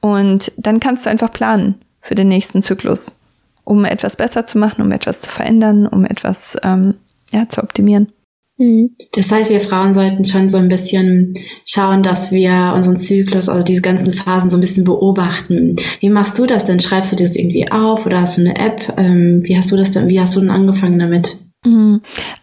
Und 0.00 0.52
dann 0.56 0.80
kannst 0.80 1.06
du 1.06 1.10
einfach 1.10 1.32
planen 1.32 1.76
für 2.00 2.14
den 2.14 2.28
nächsten 2.28 2.62
Zyklus, 2.62 3.16
um 3.64 3.84
etwas 3.84 4.16
besser 4.16 4.46
zu 4.46 4.58
machen, 4.58 4.82
um 4.82 4.90
etwas 4.92 5.22
zu 5.22 5.30
verändern, 5.30 5.86
um 5.86 6.04
etwas 6.04 6.56
ähm, 6.62 6.94
ja, 7.30 7.48
zu 7.48 7.62
optimieren. 7.62 8.12
Mhm. 8.58 8.96
Das 9.12 9.30
heißt, 9.32 9.50
wir 9.50 9.60
Frauen 9.60 9.94
sollten 9.94 10.24
schon 10.24 10.48
so 10.48 10.58
ein 10.58 10.68
bisschen 10.68 11.34
schauen, 11.64 12.02
dass 12.02 12.32
wir 12.32 12.72
unseren 12.74 12.96
Zyklus, 12.96 13.48
also 13.48 13.64
diese 13.64 13.82
ganzen 13.82 14.12
Phasen 14.12 14.50
so 14.50 14.56
ein 14.56 14.60
bisschen 14.60 14.84
beobachten. 14.84 15.76
Wie 16.00 16.10
machst 16.10 16.38
du 16.38 16.46
das 16.46 16.64
denn? 16.64 16.80
Schreibst 16.80 17.12
du 17.12 17.16
das 17.16 17.36
irgendwie 17.36 17.70
auf 17.70 18.06
oder 18.06 18.20
hast 18.20 18.36
du 18.36 18.42
eine 18.42 18.56
App? 18.56 18.94
Ähm, 18.96 19.40
wie 19.44 19.56
hast 19.56 19.70
du 19.72 19.76
das 19.76 19.92
denn, 19.92 20.08
wie 20.08 20.20
hast 20.20 20.36
du 20.36 20.40
denn 20.40 20.50
angefangen 20.50 20.98
damit? 20.98 21.38
Mhm. 21.64 22.00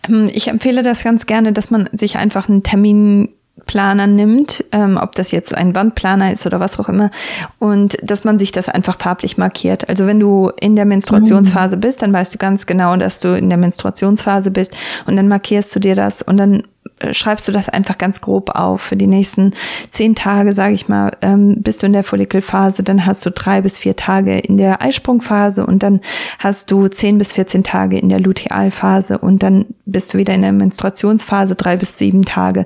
Ähm, 0.07 0.29
ich 0.33 0.47
empfehle 0.47 0.83
das 0.83 1.03
ganz 1.03 1.25
gerne, 1.25 1.53
dass 1.53 1.71
man 1.71 1.89
sich 1.93 2.17
einfach 2.17 2.49
einen 2.49 2.63
Termin 2.63 3.29
Planer 3.65 4.07
nimmt, 4.07 4.63
ähm, 4.71 4.97
ob 5.01 5.13
das 5.13 5.31
jetzt 5.31 5.55
ein 5.55 5.75
Wandplaner 5.75 6.31
ist 6.31 6.45
oder 6.45 6.59
was 6.59 6.79
auch 6.79 6.89
immer, 6.89 7.11
und 7.59 7.97
dass 8.01 8.23
man 8.23 8.39
sich 8.39 8.51
das 8.51 8.69
einfach 8.69 8.97
farblich 8.99 9.37
markiert. 9.37 9.89
Also 9.89 10.05
wenn 10.07 10.19
du 10.19 10.51
in 10.59 10.75
der 10.75 10.85
Menstruationsphase 10.85 11.77
mhm. 11.77 11.81
bist, 11.81 12.01
dann 12.01 12.13
weißt 12.13 12.33
du 12.33 12.37
ganz 12.37 12.65
genau, 12.65 12.95
dass 12.95 13.19
du 13.19 13.37
in 13.37 13.49
der 13.49 13.57
Menstruationsphase 13.57 14.51
bist 14.51 14.75
und 15.05 15.15
dann 15.15 15.27
markierst 15.27 15.75
du 15.75 15.79
dir 15.79 15.95
das 15.95 16.21
und 16.21 16.37
dann 16.37 16.63
schreibst 17.11 17.47
du 17.47 17.51
das 17.51 17.69
einfach 17.69 17.97
ganz 17.97 18.21
grob 18.21 18.51
auf. 18.51 18.81
Für 18.81 18.95
die 18.95 19.07
nächsten 19.07 19.53
zehn 19.89 20.15
Tage, 20.15 20.53
sage 20.53 20.73
ich 20.73 20.87
mal, 20.87 21.15
ähm, 21.21 21.61
bist 21.61 21.81
du 21.81 21.87
in 21.87 21.93
der 21.93 22.03
Follikelphase, 22.03 22.83
dann 22.83 23.05
hast 23.05 23.25
du 23.25 23.31
drei 23.31 23.61
bis 23.61 23.79
vier 23.79 23.95
Tage 23.95 24.37
in 24.37 24.57
der 24.57 24.81
Eisprungphase 24.81 25.65
und 25.65 25.83
dann 25.83 26.01
hast 26.39 26.71
du 26.71 26.87
zehn 26.87 27.17
bis 27.17 27.33
14 27.33 27.63
Tage 27.63 27.97
in 27.97 28.09
der 28.09 28.19
Lutealphase 28.19 29.17
und 29.17 29.43
dann 29.43 29.65
bist 29.85 30.13
du 30.13 30.17
wieder 30.17 30.33
in 30.33 30.41
der 30.41 30.51
Menstruationsphase, 30.51 31.55
drei 31.55 31.77
bis 31.77 31.97
sieben 31.97 32.23
Tage. 32.23 32.65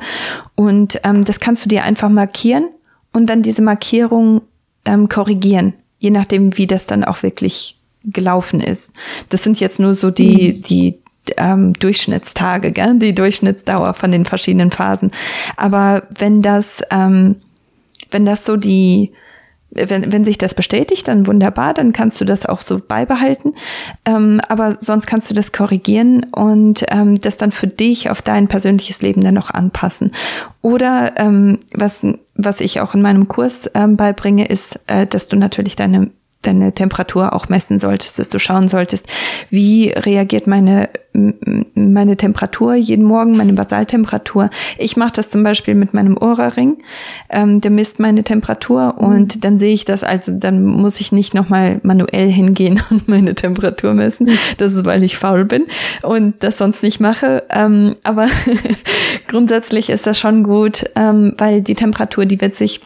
Und 0.55 0.99
ähm, 1.03 1.23
das 1.23 1.39
kannst 1.39 1.65
du 1.65 1.69
dir 1.69 1.83
einfach 1.83 2.09
markieren 2.09 2.67
und 3.11 3.27
dann 3.27 3.43
diese 3.43 3.61
Markierung 3.61 4.41
ähm, 4.85 5.09
korrigieren, 5.09 5.73
je 5.99 6.09
nachdem, 6.09 6.57
wie 6.57 6.67
das 6.67 6.87
dann 6.87 7.03
auch 7.03 7.23
wirklich 7.23 7.79
gelaufen 8.03 8.59
ist. 8.59 8.95
Das 9.29 9.43
sind 9.43 9.59
jetzt 9.59 9.79
nur 9.79 9.95
so 9.95 10.11
die, 10.11 10.53
mhm. 10.53 10.61
die 10.63 11.02
ähm, 11.37 11.73
Durchschnittstage, 11.73 12.71
gell? 12.71 12.97
die 12.99 13.13
Durchschnittsdauer 13.13 13.93
von 13.93 14.11
den 14.11 14.25
verschiedenen 14.25 14.71
Phasen. 14.71 15.11
Aber 15.57 16.03
wenn 16.17 16.41
das, 16.41 16.81
ähm, 16.91 17.37
wenn 18.11 18.25
das 18.25 18.45
so 18.45 18.57
die, 18.57 19.11
wenn, 19.71 20.11
wenn 20.11 20.23
sich 20.23 20.37
das 20.37 20.53
bestätigt, 20.53 21.07
dann 21.07 21.25
wunderbar, 21.25 21.73
dann 21.73 21.93
kannst 21.93 22.21
du 22.21 22.25
das 22.25 22.45
auch 22.45 22.61
so 22.61 22.77
beibehalten. 22.77 23.55
Ähm, 24.05 24.39
aber 24.47 24.77
sonst 24.77 25.07
kannst 25.07 25.31
du 25.31 25.35
das 25.35 25.51
korrigieren 25.51 26.25
und 26.31 26.85
ähm, 26.89 27.19
das 27.19 27.37
dann 27.37 27.51
für 27.51 27.67
dich 27.67 28.09
auf 28.09 28.21
dein 28.21 28.47
persönliches 28.47 29.01
Leben 29.01 29.21
dann 29.21 29.33
noch 29.33 29.49
anpassen. 29.49 30.11
Oder 30.61 31.13
ähm, 31.17 31.57
was, 31.73 32.05
was 32.35 32.59
ich 32.59 32.81
auch 32.81 32.93
in 32.93 33.01
meinem 33.01 33.27
Kurs 33.27 33.69
ähm, 33.73 33.97
beibringe, 33.97 34.45
ist, 34.45 34.79
äh, 34.87 35.07
dass 35.07 35.27
du 35.27 35.37
natürlich 35.37 35.75
deine 35.75 36.11
deine 36.43 36.73
Temperatur 36.73 37.33
auch 37.33 37.49
messen 37.49 37.79
solltest, 37.79 38.19
dass 38.19 38.29
du 38.29 38.39
schauen 38.39 38.67
solltest, 38.67 39.07
wie 39.49 39.89
reagiert 39.89 40.47
meine, 40.47 40.89
meine 41.13 42.17
Temperatur 42.17 42.75
jeden 42.75 43.05
Morgen, 43.05 43.37
meine 43.37 43.53
Basaltemperatur. 43.53 44.49
Ich 44.77 44.97
mache 44.97 45.13
das 45.15 45.29
zum 45.29 45.43
Beispiel 45.43 45.75
mit 45.75 45.93
meinem 45.93 46.17
Ohrring, 46.17 46.77
ähm, 47.29 47.61
der 47.61 47.71
misst 47.71 47.99
meine 47.99 48.23
Temperatur 48.23 48.95
und 48.97 49.35
mhm. 49.35 49.41
dann 49.41 49.59
sehe 49.59 49.73
ich 49.73 49.85
das, 49.85 50.03
also 50.03 50.31
dann 50.33 50.63
muss 50.63 50.99
ich 50.99 51.11
nicht 51.11 51.33
nochmal 51.33 51.79
manuell 51.83 52.31
hingehen 52.31 52.81
und 52.89 53.07
meine 53.07 53.35
Temperatur 53.35 53.93
messen. 53.93 54.29
Das 54.57 54.73
ist, 54.73 54.85
weil 54.85 55.03
ich 55.03 55.17
faul 55.17 55.45
bin 55.45 55.65
und 56.01 56.35
das 56.43 56.57
sonst 56.57 56.83
nicht 56.83 56.99
mache. 56.99 57.43
Ähm, 57.49 57.95
aber 58.03 58.27
grundsätzlich 59.27 59.89
ist 59.89 60.07
das 60.07 60.19
schon 60.19 60.43
gut, 60.43 60.83
ähm, 60.95 61.33
weil 61.37 61.61
die 61.61 61.75
Temperatur, 61.75 62.25
die 62.25 62.41
wird 62.41 62.55
sich 62.55 62.81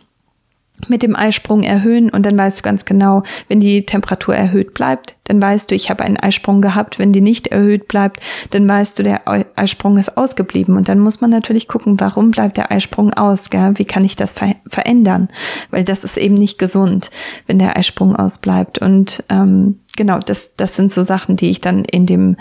mit 0.87 1.01
dem 1.01 1.15
Eisprung 1.15 1.63
erhöhen 1.63 2.09
und 2.09 2.25
dann 2.25 2.37
weißt 2.37 2.59
du 2.59 2.63
ganz 2.63 2.85
genau, 2.85 3.23
wenn 3.47 3.59
die 3.59 3.85
Temperatur 3.85 4.35
erhöht 4.35 4.73
bleibt, 4.73 5.15
dann 5.23 5.41
weißt 5.41 5.71
du, 5.71 5.75
ich 5.75 5.89
habe 5.89 6.03
einen 6.03 6.17
Eisprung 6.17 6.61
gehabt. 6.61 6.99
Wenn 6.99 7.11
die 7.11 7.21
nicht 7.21 7.47
erhöht 7.47 7.87
bleibt, 7.87 8.21
dann 8.51 8.67
weißt 8.67 8.99
du, 8.99 9.03
der 9.03 9.21
Eisprung 9.57 9.97
ist 9.97 10.15
ausgeblieben. 10.15 10.77
Und 10.77 10.87
dann 10.87 10.99
muss 10.99 11.19
man 11.19 11.29
natürlich 11.29 11.67
gucken, 11.67 11.99
warum 11.99 12.31
bleibt 12.31 12.57
der 12.57 12.71
Eisprung 12.71 13.13
aus? 13.13 13.49
Gell? 13.49 13.73
Wie 13.75 13.85
kann 13.85 14.05
ich 14.05 14.15
das 14.15 14.33
ver 14.33 14.55
verändern? 14.67 15.29
Weil 15.71 15.83
das 15.83 16.03
ist 16.03 16.17
eben 16.17 16.35
nicht 16.35 16.57
gesund, 16.59 17.11
wenn 17.47 17.59
der 17.59 17.75
Eisprung 17.75 18.15
ausbleibt. 18.15 18.79
Und 18.79 19.23
ähm, 19.29 19.79
genau, 19.97 20.19
das, 20.19 20.55
das 20.55 20.75
sind 20.75 20.91
so 20.91 21.03
Sachen, 21.03 21.35
die 21.35 21.49
ich 21.49 21.59
dann 21.59 21.83
in 21.83 22.05
dem 22.05 22.37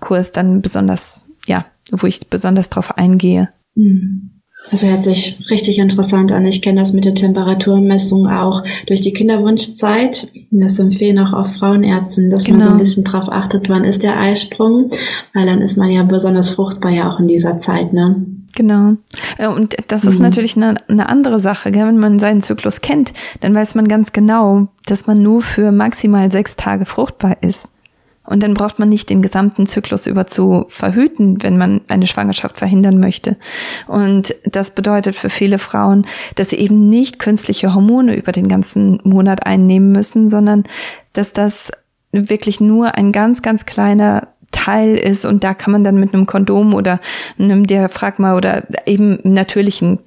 Kurs 0.00 0.32
dann 0.32 0.60
besonders, 0.60 1.30
ja, 1.46 1.64
wo 1.92 2.06
ich 2.06 2.28
besonders 2.28 2.68
drauf 2.70 2.98
eingehe. 2.98 3.48
Mhm. 3.74 4.37
Das 4.70 4.84
hört 4.84 5.04
sich 5.04 5.38
richtig 5.50 5.78
interessant 5.78 6.32
an. 6.32 6.46
Ich 6.46 6.62
kenne 6.62 6.80
das 6.80 6.92
mit 6.92 7.04
der 7.04 7.14
Temperaturmessung 7.14 8.26
auch 8.26 8.62
durch 8.86 9.00
die 9.00 9.12
Kinderwunschzeit. 9.12 10.28
Das 10.50 10.78
empfehlen 10.78 11.18
auch 11.18 11.32
oft 11.32 11.56
Frauenärzten, 11.56 12.30
dass 12.30 12.44
genau. 12.44 12.58
man 12.58 12.64
so 12.64 12.70
ein 12.70 12.72
genau. 12.78 12.84
bisschen 12.84 13.04
drauf 13.04 13.28
achtet, 13.30 13.68
wann 13.68 13.84
ist 13.84 14.02
der 14.02 14.18
Eisprung, 14.18 14.90
weil 15.34 15.46
dann 15.46 15.62
ist 15.62 15.76
man 15.76 15.90
ja 15.90 16.02
besonders 16.02 16.50
fruchtbar 16.50 16.92
ja 16.92 17.10
auch 17.10 17.20
in 17.20 17.28
dieser 17.28 17.58
Zeit, 17.58 17.92
ne? 17.92 18.26
Genau. 18.56 18.96
Und 19.54 19.76
das 19.86 20.04
ist 20.04 20.18
mhm. 20.18 20.24
natürlich 20.24 20.56
eine, 20.56 20.76
eine 20.88 21.08
andere 21.08 21.38
Sache. 21.38 21.70
Gell? 21.70 21.86
Wenn 21.86 21.98
man 21.98 22.18
seinen 22.18 22.40
Zyklus 22.40 22.80
kennt, 22.80 23.12
dann 23.40 23.54
weiß 23.54 23.76
man 23.76 23.86
ganz 23.86 24.12
genau, 24.12 24.68
dass 24.86 25.06
man 25.06 25.22
nur 25.22 25.42
für 25.42 25.70
maximal 25.70 26.32
sechs 26.32 26.56
Tage 26.56 26.84
fruchtbar 26.84 27.36
ist. 27.40 27.68
Und 28.28 28.42
dann 28.42 28.52
braucht 28.52 28.78
man 28.78 28.90
nicht 28.90 29.08
den 29.08 29.22
gesamten 29.22 29.66
Zyklus 29.66 30.06
über 30.06 30.26
zu 30.26 30.66
verhüten, 30.68 31.42
wenn 31.42 31.56
man 31.56 31.80
eine 31.88 32.06
Schwangerschaft 32.06 32.58
verhindern 32.58 33.00
möchte. 33.00 33.38
Und 33.86 34.34
das 34.44 34.70
bedeutet 34.70 35.16
für 35.16 35.30
viele 35.30 35.58
Frauen, 35.58 36.06
dass 36.34 36.50
sie 36.50 36.56
eben 36.56 36.90
nicht 36.90 37.18
künstliche 37.18 37.74
Hormone 37.74 38.14
über 38.14 38.32
den 38.32 38.48
ganzen 38.48 39.00
Monat 39.02 39.46
einnehmen 39.46 39.92
müssen, 39.92 40.28
sondern 40.28 40.64
dass 41.14 41.32
das 41.32 41.72
wirklich 42.12 42.60
nur 42.60 42.96
ein 42.96 43.12
ganz, 43.12 43.40
ganz 43.40 43.64
kleiner 43.64 44.28
Teil 44.50 44.96
ist 44.96 45.24
und 45.24 45.42
da 45.42 45.54
kann 45.54 45.72
man 45.72 45.84
dann 45.84 45.98
mit 45.98 46.12
einem 46.12 46.26
Kondom 46.26 46.74
oder 46.74 47.00
einem 47.38 47.66
Diaphragma 47.66 48.36
oder 48.36 48.64
eben 48.86 49.18
natürlichen 49.22 50.00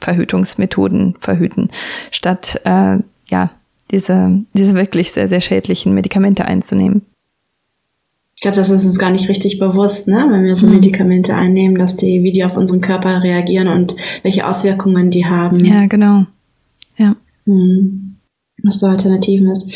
Verhütungsmethoden 0.00 1.14
verhüten, 1.20 1.70
statt 2.10 2.60
äh, 2.64 2.98
ja 3.28 3.50
diese, 3.90 4.40
diese 4.54 4.74
wirklich 4.74 5.12
sehr, 5.12 5.28
sehr 5.28 5.40
schädlichen 5.40 5.94
Medikamente 5.94 6.44
einzunehmen. 6.44 7.06
Ich 8.42 8.44
glaube, 8.44 8.56
das 8.56 8.70
ist 8.70 8.84
uns 8.84 8.98
gar 8.98 9.12
nicht 9.12 9.28
richtig 9.28 9.60
bewusst, 9.60 10.08
ne? 10.08 10.26
wenn 10.28 10.42
wir 10.42 10.56
so 10.56 10.66
hm. 10.66 10.74
Medikamente 10.74 11.32
einnehmen, 11.32 11.78
dass 11.78 11.96
die, 11.96 12.24
wie 12.24 12.32
die 12.32 12.44
auf 12.44 12.56
unseren 12.56 12.80
Körper 12.80 13.22
reagieren 13.22 13.68
und 13.68 13.94
welche 14.24 14.48
Auswirkungen 14.48 15.12
die 15.12 15.24
haben. 15.24 15.64
Ja, 15.64 15.86
genau. 15.86 16.24
Ja. 16.96 17.14
Hm. 17.46 18.16
Was 18.64 18.80
so 18.80 18.88
Alternativen 18.88 19.48
ist. 19.48 19.68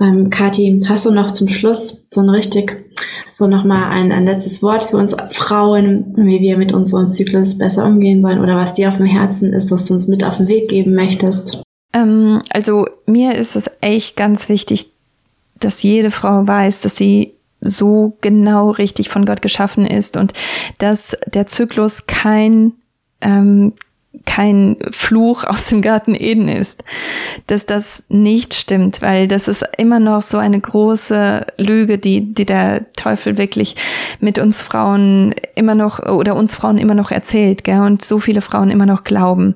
Ähm, 0.00 0.30
Kathi, 0.30 0.82
hast 0.88 1.04
du 1.04 1.10
noch 1.10 1.30
zum 1.30 1.48
Schluss 1.48 2.04
so 2.10 2.22
ein 2.22 2.30
richtig, 2.30 2.86
so 3.34 3.48
nochmal 3.48 3.90
ein, 3.90 4.10
ein 4.12 4.24
letztes 4.24 4.62
Wort 4.62 4.84
für 4.84 4.96
uns 4.96 5.14
Frauen, 5.32 6.14
wie 6.16 6.40
wir 6.40 6.56
mit 6.56 6.72
unserem 6.72 7.12
Zyklus 7.12 7.58
besser 7.58 7.84
umgehen 7.84 8.22
sollen 8.22 8.40
oder 8.40 8.56
was 8.56 8.72
dir 8.72 8.88
auf 8.88 8.96
dem 8.96 9.04
Herzen 9.04 9.52
ist, 9.52 9.70
was 9.70 9.84
du 9.84 9.92
uns 9.92 10.08
mit 10.08 10.24
auf 10.24 10.38
den 10.38 10.48
Weg 10.48 10.70
geben 10.70 10.94
möchtest? 10.94 11.60
Ähm, 11.92 12.40
also 12.48 12.86
mir 13.04 13.34
ist 13.34 13.56
es 13.56 13.70
echt 13.82 14.16
ganz 14.16 14.48
wichtig, 14.48 14.86
dass 15.60 15.82
jede 15.82 16.10
Frau 16.10 16.46
weiß, 16.46 16.80
dass 16.80 16.96
sie 16.96 17.35
so 17.66 18.16
genau 18.20 18.70
richtig 18.70 19.08
von 19.08 19.24
Gott 19.24 19.42
geschaffen 19.42 19.86
ist 19.86 20.16
und 20.16 20.32
dass 20.78 21.16
der 21.26 21.46
Zyklus 21.46 22.06
kein 22.06 22.72
ähm, 23.20 23.72
kein 24.24 24.76
Fluch 24.90 25.44
aus 25.44 25.68
dem 25.68 25.82
Garten 25.82 26.14
Eden 26.14 26.48
ist, 26.48 26.84
dass 27.46 27.66
das 27.66 28.02
nicht 28.08 28.54
stimmt, 28.54 29.02
weil 29.02 29.28
das 29.28 29.48
ist 29.48 29.64
immer 29.76 30.00
noch 30.00 30.22
so 30.22 30.38
eine 30.38 30.60
große 30.60 31.46
Lüge, 31.58 31.98
die, 31.98 32.34
die 32.34 32.44
der 32.46 32.92
Teufel 32.94 33.36
wirklich 33.38 33.76
mit 34.20 34.38
uns 34.38 34.62
Frauen 34.62 35.34
immer 35.54 35.74
noch 35.74 36.00
oder 36.00 36.34
uns 36.34 36.56
Frauen 36.56 36.78
immer 36.78 36.94
noch 36.94 37.10
erzählt, 37.10 37.64
gell? 37.64 37.80
und 37.80 38.02
so 38.02 38.18
viele 38.18 38.40
Frauen 38.40 38.70
immer 38.70 38.86
noch 38.86 39.04
glauben. 39.04 39.54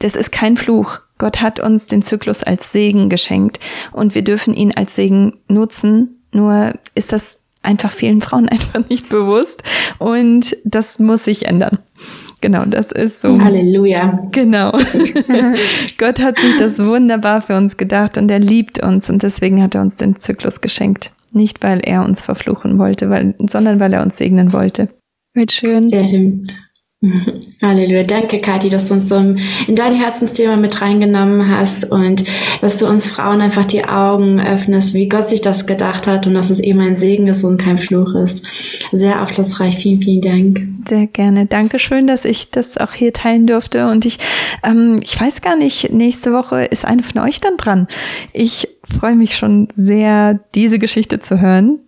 Das 0.00 0.14
ist 0.14 0.32
kein 0.32 0.56
Fluch. 0.56 1.00
Gott 1.18 1.40
hat 1.40 1.60
uns 1.60 1.86
den 1.86 2.02
Zyklus 2.02 2.42
als 2.42 2.72
Segen 2.72 3.08
geschenkt 3.08 3.58
und 3.92 4.14
wir 4.14 4.22
dürfen 4.22 4.52
ihn 4.52 4.72
als 4.76 4.96
Segen 4.96 5.38
nutzen, 5.48 6.15
nur 6.32 6.72
ist 6.94 7.12
das 7.12 7.42
einfach 7.62 7.90
vielen 7.90 8.22
Frauen 8.22 8.48
einfach 8.48 8.88
nicht 8.88 9.08
bewusst 9.08 9.62
und 9.98 10.56
das 10.64 10.98
muss 10.98 11.24
sich 11.24 11.46
ändern. 11.46 11.78
Genau, 12.42 12.64
das 12.66 12.92
ist 12.92 13.20
so. 13.20 13.40
Halleluja. 13.40 14.28
Genau. 14.30 14.70
Gott 15.98 16.20
hat 16.20 16.38
sich 16.38 16.56
das 16.58 16.78
wunderbar 16.78 17.40
für 17.40 17.56
uns 17.56 17.76
gedacht 17.76 18.18
und 18.18 18.30
er 18.30 18.38
liebt 18.38 18.82
uns 18.82 19.08
und 19.08 19.22
deswegen 19.22 19.62
hat 19.62 19.74
er 19.74 19.80
uns 19.80 19.96
den 19.96 20.16
Zyklus 20.16 20.60
geschenkt. 20.60 21.12
Nicht, 21.32 21.62
weil 21.62 21.80
er 21.82 22.04
uns 22.04 22.22
verfluchen 22.22 22.78
wollte, 22.78 23.10
weil, 23.10 23.34
sondern 23.38 23.80
weil 23.80 23.92
er 23.94 24.02
uns 24.02 24.18
segnen 24.18 24.52
wollte. 24.52 24.88
Wird 25.34 25.52
schön. 25.52 25.88
Sehr 25.88 26.08
schön. 26.08 26.46
Halleluja. 27.62 28.04
Danke, 28.04 28.40
Kathi, 28.40 28.70
dass 28.70 28.86
du 28.86 28.94
uns 28.94 29.08
so 29.08 29.16
in 29.16 29.76
dein 29.76 29.94
Herzensthema 29.94 30.56
mit 30.56 30.80
reingenommen 30.80 31.48
hast 31.48 31.90
und 31.90 32.24
dass 32.62 32.78
du 32.78 32.86
uns 32.86 33.06
Frauen 33.06 33.42
einfach 33.42 33.66
die 33.66 33.84
Augen 33.84 34.40
öffnest, 34.40 34.94
wie 34.94 35.08
Gott 35.08 35.28
sich 35.28 35.42
das 35.42 35.66
gedacht 35.66 36.06
hat 36.06 36.26
und 36.26 36.34
dass 36.34 36.48
es 36.48 36.58
eben 36.58 36.80
ein 36.80 36.96
Segen 36.96 37.28
ist 37.28 37.44
und 37.44 37.58
kein 37.58 37.76
Fluch 37.76 38.14
ist. 38.14 38.46
Sehr 38.92 39.22
aufschlussreich. 39.22 39.76
Vielen, 39.76 40.00
vielen 40.00 40.22
Dank. 40.22 40.60
Sehr 40.88 41.06
gerne. 41.06 41.46
Dankeschön, 41.46 42.06
dass 42.06 42.24
ich 42.24 42.50
das 42.50 42.78
auch 42.78 42.92
hier 42.92 43.12
teilen 43.12 43.46
durfte. 43.46 43.88
Und 43.88 44.06
ich, 44.06 44.18
ähm, 44.62 44.98
ich 45.02 45.20
weiß 45.20 45.42
gar 45.42 45.56
nicht, 45.56 45.92
nächste 45.92 46.32
Woche 46.32 46.64
ist 46.64 46.86
eine 46.86 47.02
von 47.02 47.20
euch 47.20 47.40
dann 47.40 47.58
dran. 47.58 47.88
Ich 48.32 48.68
freue 48.98 49.16
mich 49.16 49.36
schon 49.36 49.68
sehr, 49.72 50.40
diese 50.54 50.78
Geschichte 50.78 51.20
zu 51.20 51.40
hören. 51.40 51.78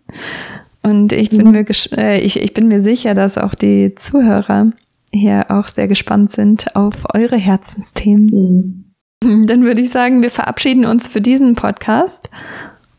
Und 0.83 1.12
ich 1.12 1.31
bin, 1.31 1.47
mhm. 1.47 1.53
mir, 1.53 1.66
äh, 1.97 2.21
ich, 2.21 2.40
ich 2.40 2.55
bin 2.55 2.68
mir 2.68 2.81
sicher, 2.81 3.14
dass 3.14 3.38
auch 3.38 3.55
die 3.55 3.94
Zuhörer 3.94 4.73
hier 5.12 5.47
auch 5.49 5.68
sehr 5.68 5.88
gespannt 5.88 6.31
sind 6.31 6.75
auf 6.77 6.94
eure 7.14 7.37
Herzensthemen. 7.37 8.94
Mhm. 9.23 9.47
Dann 9.47 9.64
würde 9.64 9.81
ich 9.81 9.90
sagen, 9.90 10.23
wir 10.23 10.31
verabschieden 10.31 10.85
uns 10.85 11.09
für 11.09 11.21
diesen 11.21 11.55
Podcast 11.55 12.31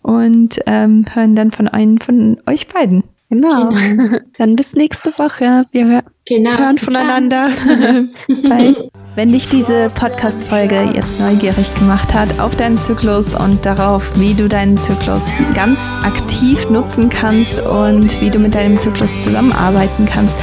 und 0.01 0.59
ähm, 0.65 1.05
hören 1.13 1.35
dann 1.35 1.51
von 1.51 1.67
einem 1.67 1.99
von 1.99 2.41
euch 2.45 2.67
beiden. 2.67 3.03
Genau. 3.29 3.69
genau. 3.69 4.17
Dann 4.37 4.55
bis 4.55 4.75
nächste 4.75 5.11
Woche. 5.19 5.65
Wir 5.71 5.85
hör 5.85 6.03
genau, 6.25 6.57
hören 6.57 6.77
voneinander. 6.79 7.49
Bye. 8.27 8.89
Wenn 9.15 9.31
dich 9.31 9.49
diese 9.49 9.89
Podcast-Folge 9.89 10.91
jetzt 10.95 11.19
neugierig 11.19 11.73
gemacht 11.75 12.13
hat 12.13 12.39
auf 12.39 12.55
deinen 12.55 12.77
Zyklus 12.77 13.35
und 13.35 13.65
darauf, 13.65 14.19
wie 14.19 14.33
du 14.33 14.47
deinen 14.47 14.77
Zyklus 14.77 15.23
ganz 15.53 15.99
aktiv 16.03 16.69
nutzen 16.69 17.09
kannst 17.09 17.61
und 17.61 18.19
wie 18.21 18.29
du 18.29 18.39
mit 18.39 18.55
deinem 18.55 18.79
Zyklus 18.79 19.23
zusammenarbeiten 19.23 20.05
kannst, 20.05 20.33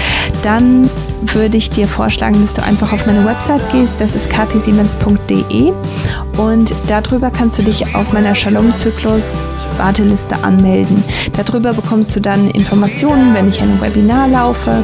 dann 0.42 0.88
würde 1.22 1.56
ich 1.56 1.70
dir 1.70 1.88
vorschlagen, 1.88 2.40
dass 2.40 2.54
du 2.54 2.62
einfach 2.62 2.92
auf 2.92 3.06
meine 3.06 3.24
Website 3.24 3.70
gehst. 3.70 4.00
Das 4.00 4.14
ist 4.14 4.30
katisiemens.de 4.30 5.72
und 6.36 6.74
darüber 6.88 7.30
kannst 7.30 7.58
du 7.58 7.62
dich 7.62 7.94
auf 7.94 8.12
meiner 8.12 8.34
Shalom-Zyklus 8.34 9.36
Warteliste 9.78 10.42
anmelden. 10.42 11.04
Darüber 11.36 11.72
bekommst 11.72 12.14
du 12.16 12.20
dann 12.20 12.50
Informationen, 12.50 13.34
wenn 13.34 13.48
ich 13.48 13.60
ein 13.60 13.80
Webinar 13.80 14.28
laufe 14.28 14.82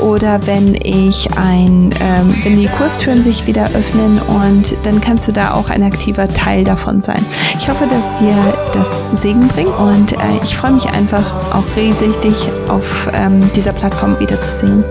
oder 0.00 0.44
wenn 0.46 0.74
ich 0.74 1.28
ein, 1.36 1.90
ähm, 2.00 2.34
wenn 2.42 2.58
die 2.58 2.66
Kurstüren 2.66 3.22
sich 3.22 3.46
wieder 3.46 3.70
öffnen 3.74 4.20
und 4.20 4.76
dann 4.82 5.00
kannst 5.00 5.28
du 5.28 5.32
da 5.32 5.54
auch 5.54 5.70
ein 5.70 5.82
aktiver 5.82 6.28
Teil 6.28 6.64
davon 6.64 7.00
sein. 7.00 7.24
Ich 7.58 7.68
hoffe, 7.68 7.84
dass 7.86 8.04
dir 8.18 8.36
das 8.72 9.02
Segen 9.20 9.46
bringt 9.48 9.76
und 9.78 10.12
äh, 10.12 10.16
ich 10.42 10.56
freue 10.56 10.72
mich 10.72 10.88
einfach 10.88 11.54
auch 11.54 11.64
riesig, 11.76 12.16
dich 12.16 12.48
auf 12.68 13.08
ähm, 13.12 13.40
dieser 13.54 13.72
Plattform 13.72 14.18
wiederzusehen. 14.18 14.84